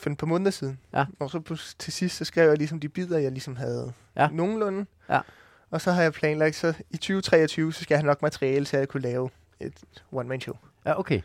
[0.00, 0.78] for et par måneder siden.
[0.94, 1.04] Ja.
[1.20, 4.28] Og så på, til sidst, så skrev jeg ligesom de bidder, jeg ligesom havde Ja.
[4.32, 4.86] nogenlunde.
[5.10, 5.20] Ja.
[5.70, 8.78] Og så har jeg planlagt, så i 2023, så skal jeg have nok materiale, så
[8.78, 9.30] jeg kunne lave
[9.60, 9.74] et
[10.12, 10.56] one-man-show.
[10.86, 11.20] Ja, okay.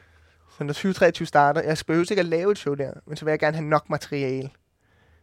[0.57, 3.31] Så når 2023 starter, jeg behøver ikke at lave et show der, men så vil
[3.31, 4.49] jeg gerne have nok materiale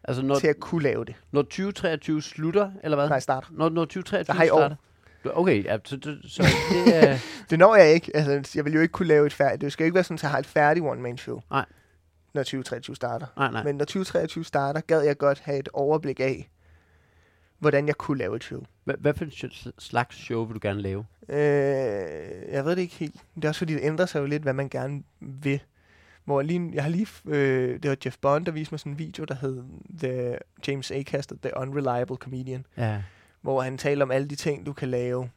[0.04, 3.08] Altså, når, til at kunne lave det, når 2023 slutter, eller hvad?
[3.08, 3.48] når jeg starter.
[3.50, 4.58] Når, når 2023 Så har I år.
[4.58, 4.76] starter?
[5.24, 5.98] Okay, ja, så,
[6.28, 6.42] så,
[6.86, 7.18] det er...
[7.50, 8.16] Det når jeg ikke.
[8.16, 9.60] Altså, jeg vil jo ikke kunne lave et færdigt.
[9.60, 11.40] Det skal ikke være sådan, at jeg har et færdigt one-man-show.
[11.50, 11.64] Nej.
[12.34, 13.26] Når 2023 starter.
[13.36, 13.64] nej, nej.
[13.64, 16.50] Men når 2023 starter, gad jeg godt have et overblik af,
[17.58, 18.62] hvordan jeg kunne lave et show.
[18.84, 21.04] Hvad, hvad for en sl- slags show vil du gerne lave?
[21.28, 21.36] Øh,
[22.52, 23.24] jeg ved det ikke helt.
[23.34, 25.60] Det er også fordi, det ændrer sig jo lidt, hvad man gerne vil.
[26.24, 28.98] Hvor lige, jeg har lige, øh, det var Jeff Bond, der viste mig sådan en
[28.98, 29.62] video, der hed
[29.98, 32.66] The James Acaster, The Unreliable Comedian.
[32.76, 33.02] Ja.
[33.40, 35.30] hvor han taler om alle de ting, du kan lave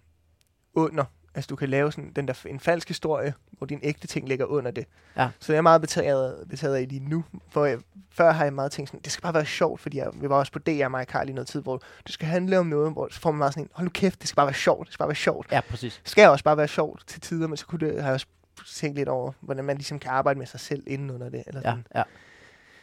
[0.73, 1.03] under.
[1.35, 4.45] Altså, du kan lave sådan den der, en falsk historie, hvor din ægte ting ligger
[4.45, 4.85] under det.
[5.17, 5.29] Ja.
[5.39, 7.23] Så jeg er meget betaget, betaget af det nu.
[7.49, 7.79] For jeg,
[8.11, 10.35] før har jeg meget tænkt sådan, det skal bare være sjovt, fordi jeg, vi var
[10.35, 12.91] også på DR, mig og Carl i noget tid, hvor det skal handle om noget,
[12.93, 14.85] hvor så får man meget sådan en, hold nu kæft, det skal bare være sjovt,
[14.87, 15.51] det skal bare være sjovt.
[15.51, 15.99] Ja, præcis.
[16.03, 18.27] Det skal også bare være sjovt til tider, men så kunne det, har jeg også
[18.75, 21.43] tænkt lidt over, hvordan man ligesom kan arbejde med sig selv inden under det.
[21.47, 21.85] Eller Ja, sådan.
[21.95, 22.03] ja.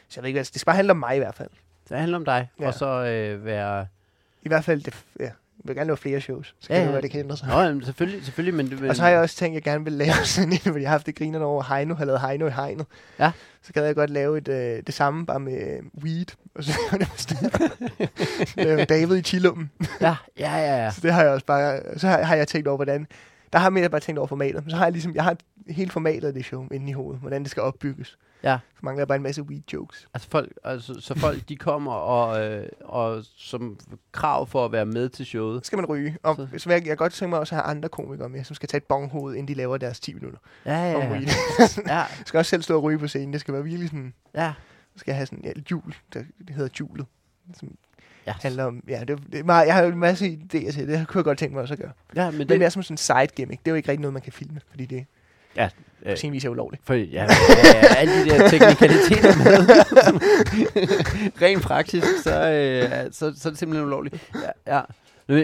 [0.09, 1.51] Så jeg ved ikke, hvad- det skal bare handle om mig i hvert fald.
[1.89, 2.67] Det handler om dig, Ja.
[2.67, 3.87] og så øh, være...
[4.43, 5.31] I hvert fald, det, ja.
[5.59, 6.93] Jeg vil gerne lave flere shows, så kan Ja, det ja.
[6.93, 7.49] være, det kan ændre sig.
[7.49, 8.81] Nå, jamen, selvfølgelig, selvfølgelig, men...
[8.81, 10.81] men Og så har jeg også tænkt, at jeg gerne vil lave sådan en, fordi
[10.81, 12.87] jeg har haft det grinerne over Heino, har lavet Heino i hegnet.
[13.19, 13.33] Ja.
[13.63, 16.27] Så gad jeg godt lave et, øh, det samme, bare med øh, weed.
[16.55, 16.73] Og så
[18.57, 19.71] det var David i chillummen.
[20.01, 20.91] Ja, ja, ja, ja.
[20.91, 23.07] Så det har jeg også bare, så har, har jeg tænkt over, hvordan,
[23.53, 24.65] der har mere bare tænkt over formatet.
[24.65, 25.37] Men så har jeg ligesom, jeg har
[25.69, 28.19] hele formatet af det show inde i hovedet, hvordan det skal opbygges.
[28.45, 28.59] Ja.
[28.75, 30.09] Så mangler jeg bare en masse weed jokes.
[30.15, 33.79] Altså folk, altså, så folk de kommer og, øh, og som
[34.13, 35.61] krav for at være med til showet.
[35.65, 36.17] Så skal man ryge.
[36.23, 38.55] Og Så- så, jeg, jeg godt tænke mig også at have andre komikere med, som
[38.55, 40.39] skal tage et bonghoved, inden de laver deres 10 minutter.
[40.67, 41.11] Ja, ja, Om ja.
[41.13, 41.27] weed.
[41.87, 43.33] ja, Jeg skal også selv stå og ryge på scenen.
[43.33, 44.53] Det skal være virkelig sådan, ja.
[44.95, 47.07] Så skal jeg have sådan ja, jul, der, det hedder julet.
[47.59, 47.69] Som
[48.27, 48.35] ja.
[48.43, 51.09] handler om, ja, det, det er meget, jeg har jo en masse idéer til, det
[51.09, 51.93] kunne jeg godt tænke mig også at gøre.
[52.17, 53.89] ja men Men det, det er som sådan en side gimmick, det er jo ikke
[53.89, 55.07] rigtig noget, man kan filme, fordi det
[55.59, 55.69] øh,
[56.11, 56.83] på sin vis er ulovligt.
[56.87, 57.27] for, ja, ja,
[57.75, 59.69] ja, alle de der teknikaliteter med.
[61.43, 64.33] Rent praktisk, så, øh, så, så er det simpelthen ulovligt.
[64.67, 64.83] Ja, ja.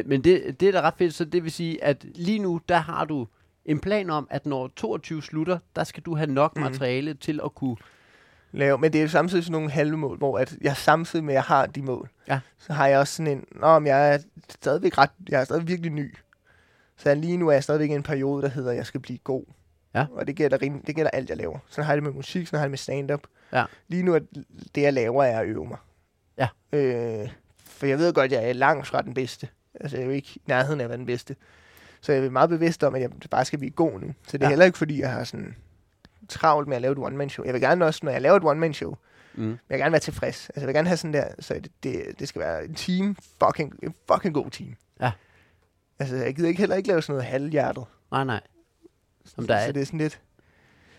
[0.06, 2.76] Men, det, det er da ret fedt, så det vil sige, at lige nu, der
[2.78, 3.26] har du
[3.64, 6.64] en plan om, at når 22 slutter, der skal du have nok Mhm.
[6.64, 7.76] materiale til at kunne...
[8.52, 11.34] Lave, men det er jo samtidig sådan nogle halve mål, hvor at jeg samtidig med,
[11.34, 12.40] at jeg har de mål, Ja.
[12.58, 15.68] så har jeg også sådan en, Nå, men jeg er stadigvæk ret, jeg er stadig
[15.68, 16.14] virkelig ny.
[16.96, 19.18] Så lige nu er jeg stadigvæk i en periode, der hedder, at jeg skal blive
[19.18, 19.44] god.
[19.98, 20.06] Ja.
[20.12, 21.58] Og det gælder, rim- det gælder alt, jeg laver.
[21.68, 23.20] Sådan har jeg det med musik, sådan har jeg det med stand-up.
[23.52, 23.64] Ja.
[23.88, 24.18] Lige nu er
[24.74, 25.78] det, jeg laver, er at øve mig.
[26.38, 26.48] Ja.
[26.72, 27.28] Øh,
[27.64, 29.48] for jeg ved godt, at jeg er langt fra den bedste.
[29.80, 31.36] Altså, jeg er jo ikke i nærheden af at være den bedste.
[32.00, 34.14] Så jeg er meget bevidst om, at jeg bare skal blive god nu.
[34.26, 34.50] Så det er Ja.
[34.50, 35.56] heller ikke, fordi jeg har sådan
[36.28, 37.44] travlt med at lave et one-man-show.
[37.46, 38.94] Jeg vil gerne også, når jeg laver et one-man-show,
[39.34, 39.48] Mm.
[39.48, 40.48] vil jeg gerne være tilfreds.
[40.48, 43.16] Altså, jeg vil gerne have sådan der, så det, det, det skal være en team,
[43.44, 44.74] fucking, en fucking god team.
[45.00, 45.12] Ja.
[45.98, 47.84] Altså, jeg gider ikke heller ikke lave sådan noget halvhjertet.
[48.10, 48.40] Nej, nej.
[49.34, 50.20] Som der så er, det er sådan lidt...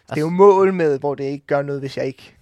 [0.10, 2.36] Det er jo mål med, hvor det ikke gør noget, hvis jeg ikke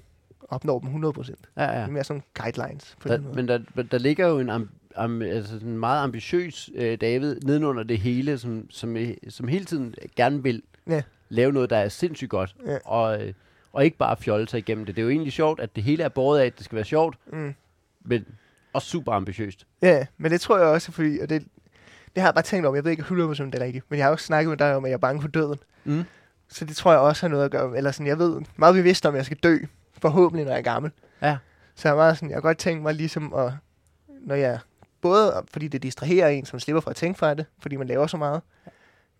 [0.50, 1.18] opnår dem 100%.
[1.18, 1.64] Ja, Det ja.
[1.64, 3.36] er mere sådan guidelines på Der, den måde.
[3.36, 7.84] men der, der ligger jo en, am, am, altså en meget ambitiøs øh, David nedenunder
[7.84, 11.02] det hele, som, som, øh, som hele tiden gerne vil Ja.
[11.30, 12.56] lave noget, der er sindssygt godt.
[12.66, 12.78] Ja.
[12.86, 13.34] Og, øh,
[13.74, 14.96] og ikke bare fjolle sig igennem det.
[14.96, 16.86] Det er jo egentlig sjovt, at det hele er båret af, at det skal være
[16.86, 17.54] sjovt, Mm.
[18.04, 18.26] men
[18.74, 19.68] også super ambitiøst.
[19.82, 21.44] Ja, men det tror jeg også, fordi, og det,
[22.16, 23.98] det har jeg bare tænkt om, jeg ved ikke 100% om det er rigtigt, men
[23.98, 25.60] jeg har også snakket med dig om, at jeg er bange for døden.
[25.88, 26.04] Mm.
[26.48, 29.06] Så det tror jeg også har noget at gøre eller sådan, jeg ved meget bevidst
[29.06, 29.58] om, at jeg skal dø,
[29.98, 30.92] forhåbentlig, når jeg er gammel.
[31.22, 31.38] Ja.
[31.76, 33.54] Så jeg er meget sådan, jeg har godt tænkt mig ligesom at,
[34.22, 34.60] når jeg,
[35.02, 38.08] både fordi det distraherer en, som slipper for at tænke fra det, fordi man laver
[38.08, 38.42] så meget,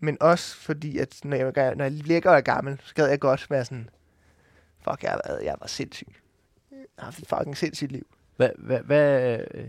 [0.00, 3.20] men også fordi, at når jeg, når jeg ligger og er gammel, så gad jeg
[3.20, 3.90] godt være sådan,
[4.80, 6.08] fuck, jeg været, jeg var sindssyg.
[6.70, 8.06] Jeg har haft et fucking sindssygt liv.
[8.36, 9.66] Hvad, hvad, hvad, øh,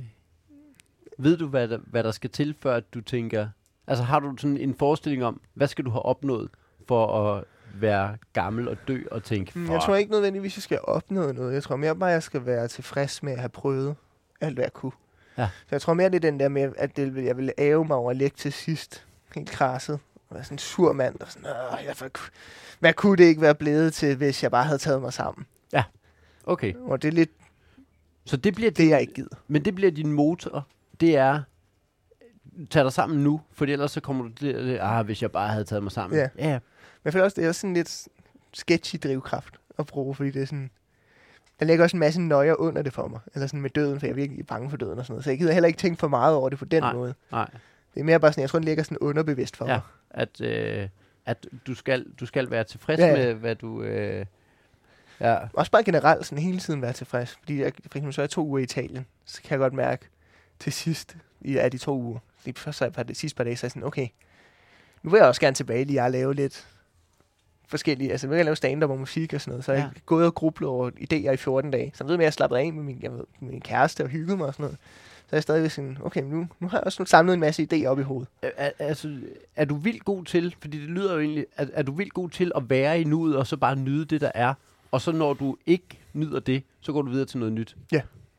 [1.17, 3.49] ved du, hvad der, hvad der skal til, før at du tænker...
[3.87, 6.49] Altså har du sådan en forestilling om, hvad skal du have opnået
[6.89, 7.43] for at
[7.75, 11.31] være gammel og dø og tænke, Mm, fuck, Jeg tror ikke nødvendigvis, jeg skal opnå
[11.31, 11.53] noget.
[11.53, 13.95] Jeg tror mere bare, jeg skal være tilfreds med at have prøvet
[14.41, 14.91] alt, hvad jeg kunne.
[15.37, 15.45] Ja.
[15.45, 17.85] Så jeg tror mere, det er den der med, at det, vil- jeg ville æve
[17.85, 19.05] mig over at lægge til sidst.
[19.35, 19.99] Helt krasset.
[20.29, 21.19] Og være sådan en sur mand.
[21.19, 22.07] Og sådan, Åh, jeg, for,
[22.79, 25.45] hvad kunne det ikke være blevet til, hvis jeg bare havde taget mig sammen?
[26.45, 26.73] okay.
[26.75, 27.31] Og det er lidt
[28.25, 29.35] Så det bliver det, jeg ikke gider.
[29.47, 30.67] Men det bliver din motor.
[30.99, 31.41] Det er,
[32.69, 35.47] tag dig sammen nu, for ellers så kommer du til, at, ah, hvis jeg bare
[35.47, 36.19] havde taget mig sammen.
[36.19, 36.29] Ja.
[36.49, 36.59] ja.
[37.03, 38.07] Men jeg føler også, det er også sådan lidt
[38.53, 40.69] sketchy drivkraft at bruge, fordi det er sådan...
[41.59, 43.19] Der ligger også en masse nøjer under det for mig.
[43.33, 45.23] Eller sådan med døden, for jeg er virkelig bange for døden og sådan noget.
[45.23, 46.93] Så jeg gider heller ikke tænke for meget over det på den Nej.
[46.93, 47.13] måde.
[47.31, 47.49] Nej,
[47.93, 49.71] Det er mere bare sådan, jeg tror, den ligger sådan underbevidst for Ja.
[49.73, 49.81] mig.
[50.09, 50.89] at, øh,
[51.25, 53.25] at du, skal, du skal være tilfreds Ja, ja, ja.
[53.25, 53.81] med, hvad du...
[53.83, 54.25] Øh,
[55.19, 57.37] ja, Også bare generelt sådan hele tiden være tilfreds.
[57.39, 59.73] Fordi jeg, for eksempel så er jeg to uger i Italien, så kan jeg godt
[59.73, 60.07] mærke
[60.59, 63.43] til sidst i af de to uger, lige først så er jeg de sidste par
[63.43, 64.07] dage, så er jeg sådan, okay,
[65.03, 66.67] nu vil jeg også gerne tilbage lige og lave lidt
[67.69, 69.83] forskellige, altså jeg vil gerne lave stand-up og musik og sådan noget, så jeg Ja.
[69.83, 71.91] har gået og grublet over idéer i 14 dage.
[71.95, 74.09] Så jeg ved med, at jeg slappet af med min, jeg ved, min kæreste og
[74.09, 74.77] hygget mig og sådan noget.
[75.27, 77.85] Så er jeg stadigvæk sådan, okay, nu, nu har jeg også samlet en masse idéer
[77.85, 78.27] op i hovedet.
[78.41, 79.19] er, altså,
[79.55, 82.29] er du vildt god til, fordi det lyder jo egentlig, er, er du vildt god
[82.29, 84.53] til at være i nuet, og så bare nyde det, der er,
[84.91, 87.75] og så når du ikke nyder det, så går du videre til noget nyt.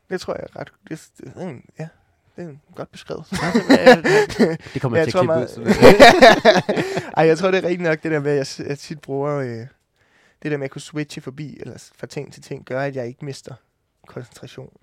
[0.09, 1.33] Det tror jeg er ret, det, det,
[1.79, 1.87] ja,
[2.35, 3.25] det er godt beskrevet.
[4.73, 7.13] det kommer jeg jeg til at klippe ud.
[7.17, 9.35] Ej, jeg tror, det er rigtigt nok, det der med, at jeg, at tit bruger
[9.35, 9.67] øh,
[10.43, 13.07] det der med at kunne switche forbi, eller fra ting til ting, gør, at jeg
[13.07, 13.55] ikke mister
[14.07, 14.77] koncentration.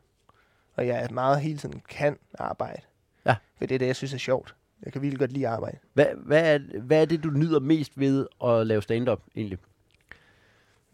[0.77, 2.83] Og jeg er meget hele tiden kan arbejde.
[3.27, 3.37] Ja.
[3.59, 4.55] For det er det, jeg synes er sjovt.
[4.83, 5.79] Jeg kan virkelig godt lide at arbejde.
[5.93, 9.59] Hvad, hvad, er, hvad er det, du nyder mest ved at lave stand-up, egentlig?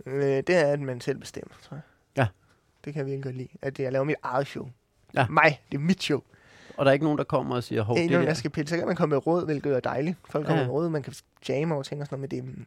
[0.06, 1.82] Øh, det er, at man selv bestemmer, tror jeg.
[2.16, 2.26] Ja.
[2.84, 3.48] Det kan jeg virkelig godt lide.
[3.62, 4.68] At jeg laver mit eget show.
[5.14, 5.26] Ja.
[5.28, 6.22] Mig, det er mit show.
[6.76, 8.34] Og der er ikke nogen, der kommer og siger, hov, det der.
[8.34, 8.68] skal pille.
[8.68, 10.16] Så kan man komme med råd, hvilket er dejligt.
[10.24, 10.66] Folk kommer Ja.
[10.66, 11.14] med råd, man kan
[11.48, 12.64] jamme over ting og sådan noget, men det er,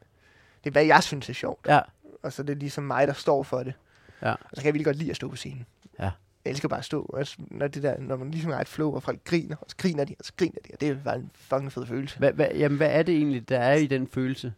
[0.63, 1.65] det er, hvad jeg synes er sjovt.
[1.67, 1.79] Ja,
[2.23, 3.73] Og så er det ligesom mig, der står for det.
[4.21, 4.31] Ja.
[4.31, 5.65] Og så kan jeg virkelig godt lide at stå på scenen.
[5.99, 6.03] Ja.
[6.45, 7.01] Jeg elsker bare at stå.
[7.03, 9.75] Også når, det der, når man ligesom har et flow, og folk griner, og så
[9.77, 10.69] griner de, og så griner de.
[10.73, 12.17] Og det er bare en fucking fed følelse.
[12.19, 14.53] hvad, hvad, jamen, hvad er det egentlig, der er i den følelse?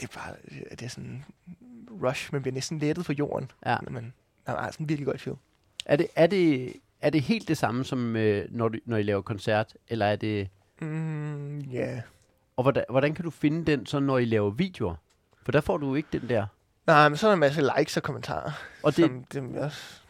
[0.00, 0.34] Det er bare
[0.70, 1.24] det er sådan
[2.02, 2.32] rush.
[2.32, 3.76] Man bliver næsten lettet på jorden, Ja.
[3.82, 4.12] når man
[4.46, 5.36] har sådan en virkelig godt show.
[5.86, 9.02] Er det, er det, er det helt det samme, som øh, når, du, når I
[9.02, 9.74] laver koncert?
[9.88, 10.48] Eller er det...
[10.80, 11.92] Mm, ja.
[11.92, 12.00] Yeah.
[12.56, 14.94] Og hvordan, hvordan kan du finde den, så når I laver videoer?
[15.42, 16.46] For der får du ikke den der.
[16.86, 20.00] Nej, men så er der en masse likes og kommentarer, Og det, som det også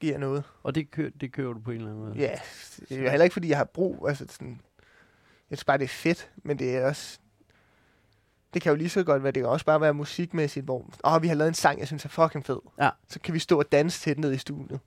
[0.00, 0.44] giver noget.
[0.62, 2.18] og det, kører, det kører du på en eller anden måde.
[2.18, 2.34] Ja,
[2.88, 4.08] det er heller ikke, fordi jeg har brug.
[4.08, 4.60] Altså sådan,
[5.50, 7.18] jeg synes bare, det er fedt, men det er også...
[8.54, 11.22] Det kan jo lige så godt være, det kan også bare være musikmæssigt, hvor åh,
[11.22, 12.58] vi har lavet en sang, jeg synes er fucking fed.
[12.80, 12.90] Ja.
[13.08, 14.80] Så kan vi stå og danse til den ned i studiet.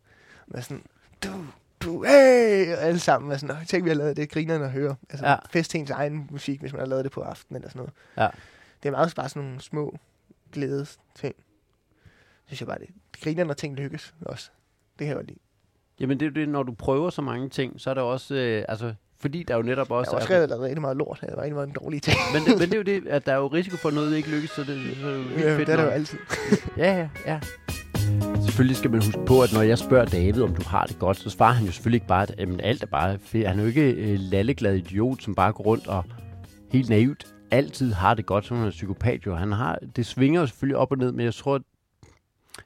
[0.48, 0.84] Være sådan,
[1.24, 1.30] du,
[1.84, 2.74] du, hey!
[2.76, 4.96] Og alle sammen er sådan, "Åh, tænk, vi har lavet det, grinerne at høre.
[5.10, 5.36] Altså, Ja.
[5.52, 7.94] fest ens egen musik, hvis man har lavet det på aftenen eller sådan noget.
[8.18, 8.28] Ja.
[8.84, 9.98] Det er meget bare sådan nogle små
[10.54, 11.36] glædes ting.
[12.48, 12.88] Synes jeg bare, det
[13.24, 14.50] griner, når ting lykkes også.
[14.92, 15.40] Det kan jeg godt lide.
[16.00, 18.36] Jamen det er det, når du prøver så mange ting, så er der også...
[18.36, 20.12] Øh, altså, fordi der jo netop Jeg også...
[20.12, 21.18] har også er- skrevet lavet rigtig meget lort.
[21.22, 22.18] Det var rigtig meget dårlige ting.
[22.34, 24.30] men, det, men det er jo det, at der er jo risiko for, noget ikke
[24.30, 25.68] lykkes, så det, så er det jo vildt Ja, fedt.
[25.68, 26.20] det er der jo altid.
[26.78, 27.40] Ja, ja, ja.
[28.50, 31.18] Selvfølgelig skal man huske på, at når jeg spørger David, om du har det godt,
[31.18, 33.48] så svarer han jo selvfølgelig ikke bare, at jamen, alt er bare fedt.
[33.48, 36.04] Han er jo ikke øh, lalleglad idiot, som bare går rundt og
[36.72, 39.36] helt naivt altid har det godt, som han er psykopat jo.
[39.36, 41.62] Han har, det svinger jo selvfølgelig op og ned, men jeg tror, at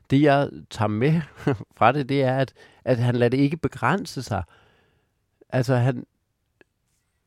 [0.10, 1.22] det jeg tager med
[1.78, 2.54] fra det, det er, at,
[2.86, 4.44] at han lader det ikke begrænse sig.
[5.50, 6.06] Altså han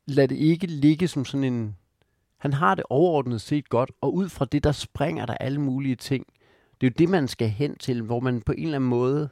[0.05, 1.75] lader det ikke ligge som sådan en...
[2.37, 5.95] Han har det overordnet set godt, og ud fra det, der springer der alle mulige
[5.95, 6.25] ting.
[6.81, 9.29] Det er jo det, man skal hen til, hvor man på en eller anden måde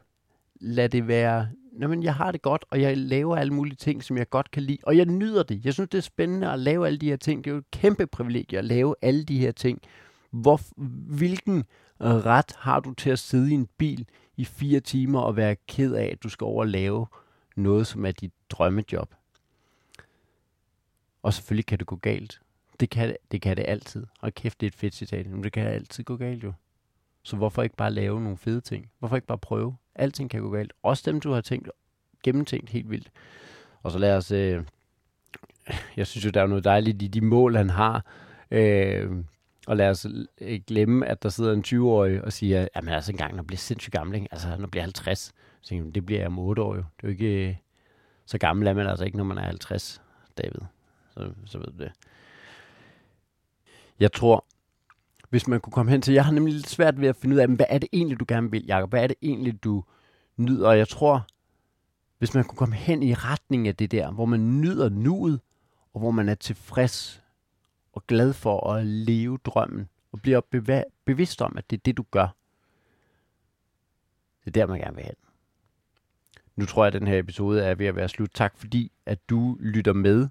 [0.62, 4.04] lader det være, Nå, men jeg har det godt, og jeg laver alle mulige ting,
[4.04, 5.66] som jeg godt kan lide, og jeg nyder det.
[5.66, 7.43] Jeg synes, det er spændende at lave alle de her ting.
[7.43, 9.82] Det er jo et kæmpe privilegie at lave alle de her ting.
[10.32, 10.62] Hvor,
[11.18, 11.58] hvilken
[12.02, 15.56] øh, ret har du til at sidde i en bil i fire timer og være
[15.68, 17.08] ked af, at du skal over og lave
[17.56, 19.16] noget, som er dit drømmejob?
[21.24, 22.41] Og selvfølgelig kan det gå galt.
[22.80, 24.06] Det kan det, det, kan det altid.
[24.22, 25.28] Og kæft, det er et fedt citat.
[25.28, 26.54] Men det kan altid gå galt jo.
[27.26, 28.92] Så hvorfor ikke bare lave nogle fede ting?
[29.00, 29.76] Hvorfor ikke bare prøve?
[29.96, 30.74] Alting kan gå galt.
[30.84, 31.70] Også dem, du har tænkt,
[32.24, 33.12] gennemtænkt helt vildt.
[33.84, 34.32] Og så lad os...
[34.32, 34.64] Øh,
[35.98, 38.06] jeg synes jo, der er noget dejligt i de mål, han har.
[38.52, 39.12] Øh,
[39.68, 40.08] og lad os
[40.38, 43.94] ikke glemme, at der sidder en 20-årig og siger, jamen altså engang, når bliver sindssygt
[43.94, 44.28] gammel, ikke?
[44.32, 45.34] altså når bliver 50, så
[45.70, 46.84] tænker jeg, det bliver jeg om 8 år jo.
[46.98, 47.56] Det er jo ikke, øh,
[48.26, 50.02] så gammel er man altså ikke, når man er 50,
[50.38, 50.62] David.
[51.14, 51.92] Så, så ved du det.
[54.00, 54.46] Jeg tror,
[55.36, 57.40] hvis man kunne komme hen til, jeg har nemlig lidt svært ved at finde ud
[57.40, 58.90] af, hvad er det egentlig, du gerne vil, Jacob?
[58.90, 59.84] Hvad er det egentlig, du
[60.38, 60.68] nyder?
[60.68, 61.28] Og jeg tror,
[62.18, 65.40] hvis man kunne komme hen i retning af det der, hvor man nyder nuet,
[65.94, 67.24] og hvor man er tilfreds
[67.94, 71.98] og glad for at leve drømmen, og bliver beva- bevidst om, at det er det,
[71.98, 72.36] du gør.
[74.46, 75.16] Det er der, man gerne vil hen.
[76.56, 78.32] Nu tror jeg, at den her episode er ved at være slut.
[78.34, 80.28] Tak fordi, at du lytter med.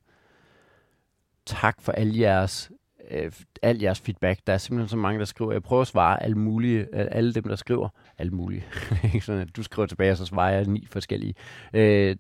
[1.47, 2.71] Tak for alle jeres,
[3.11, 3.33] øh,
[3.63, 4.41] al jeres feedback.
[4.47, 5.53] Der er simpelthen så mange, der skriver.
[5.53, 7.89] Jeg prøver at svare alle mulige, alle dem, der skriver.
[8.19, 8.65] Alle mulige.
[9.15, 11.35] Ikke sådan, at du skriver tilbage, og så svarer jeg ni forskellige.
[11.75, 12.17] Øh,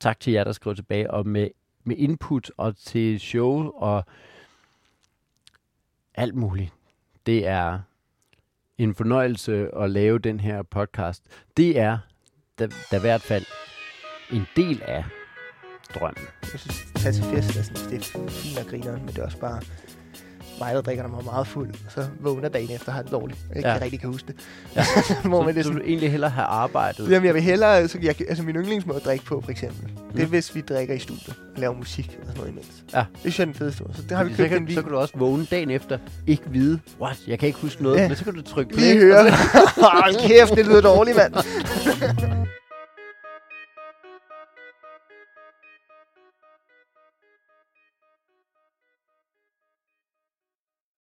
[0.00, 1.10] tak til jer, der skriver tilbage.
[1.10, 1.48] Og med,
[1.84, 4.04] med input og til show og
[6.14, 6.72] alt muligt.
[7.26, 7.78] Det er
[8.78, 11.22] en fornøjelse at lave den her podcast.
[11.56, 11.98] Det er
[12.58, 13.44] da, da i hvert fald
[14.32, 15.04] en del af
[15.94, 16.24] drømmen.
[16.52, 19.38] Jeg synes, at fest er sådan, det er fint at griner, men det er også
[19.38, 19.62] bare
[20.64, 23.10] mig, der drikker, når man er meget fuld, og så vågner dagen efter har det
[23.12, 23.38] dårligt.
[23.48, 23.74] Jeg ikke Ja.
[23.74, 23.80] ja.
[23.82, 24.36] rigtig kan huske det.
[24.76, 24.84] Ja.
[25.28, 27.10] Hvor Så man det du vil egentlig hellere have arbejdet.
[27.10, 29.82] Jamen, jeg vil hellere, altså, jeg, altså min yndlingsmåde at drikke på, for eksempel.
[29.90, 30.12] Mm.
[30.12, 30.30] Det er, Mm.
[30.30, 32.84] hvis vi drikker i studiet og laver musik og sådan noget imens.
[32.94, 32.98] Ja.
[33.12, 33.96] Det synes jeg er den fedeste måde.
[33.96, 35.70] Så det har vi Fordi så, købt en kan, så kan du også vågne dagen
[35.70, 38.08] efter, ikke vide, what, jeg kan ikke huske noget, Ja.
[38.08, 39.18] men så kan du trykke Lige play, høre.
[39.20, 39.70] og så-
[40.02, 41.34] Hold kæft, det lyder dårligt, mand.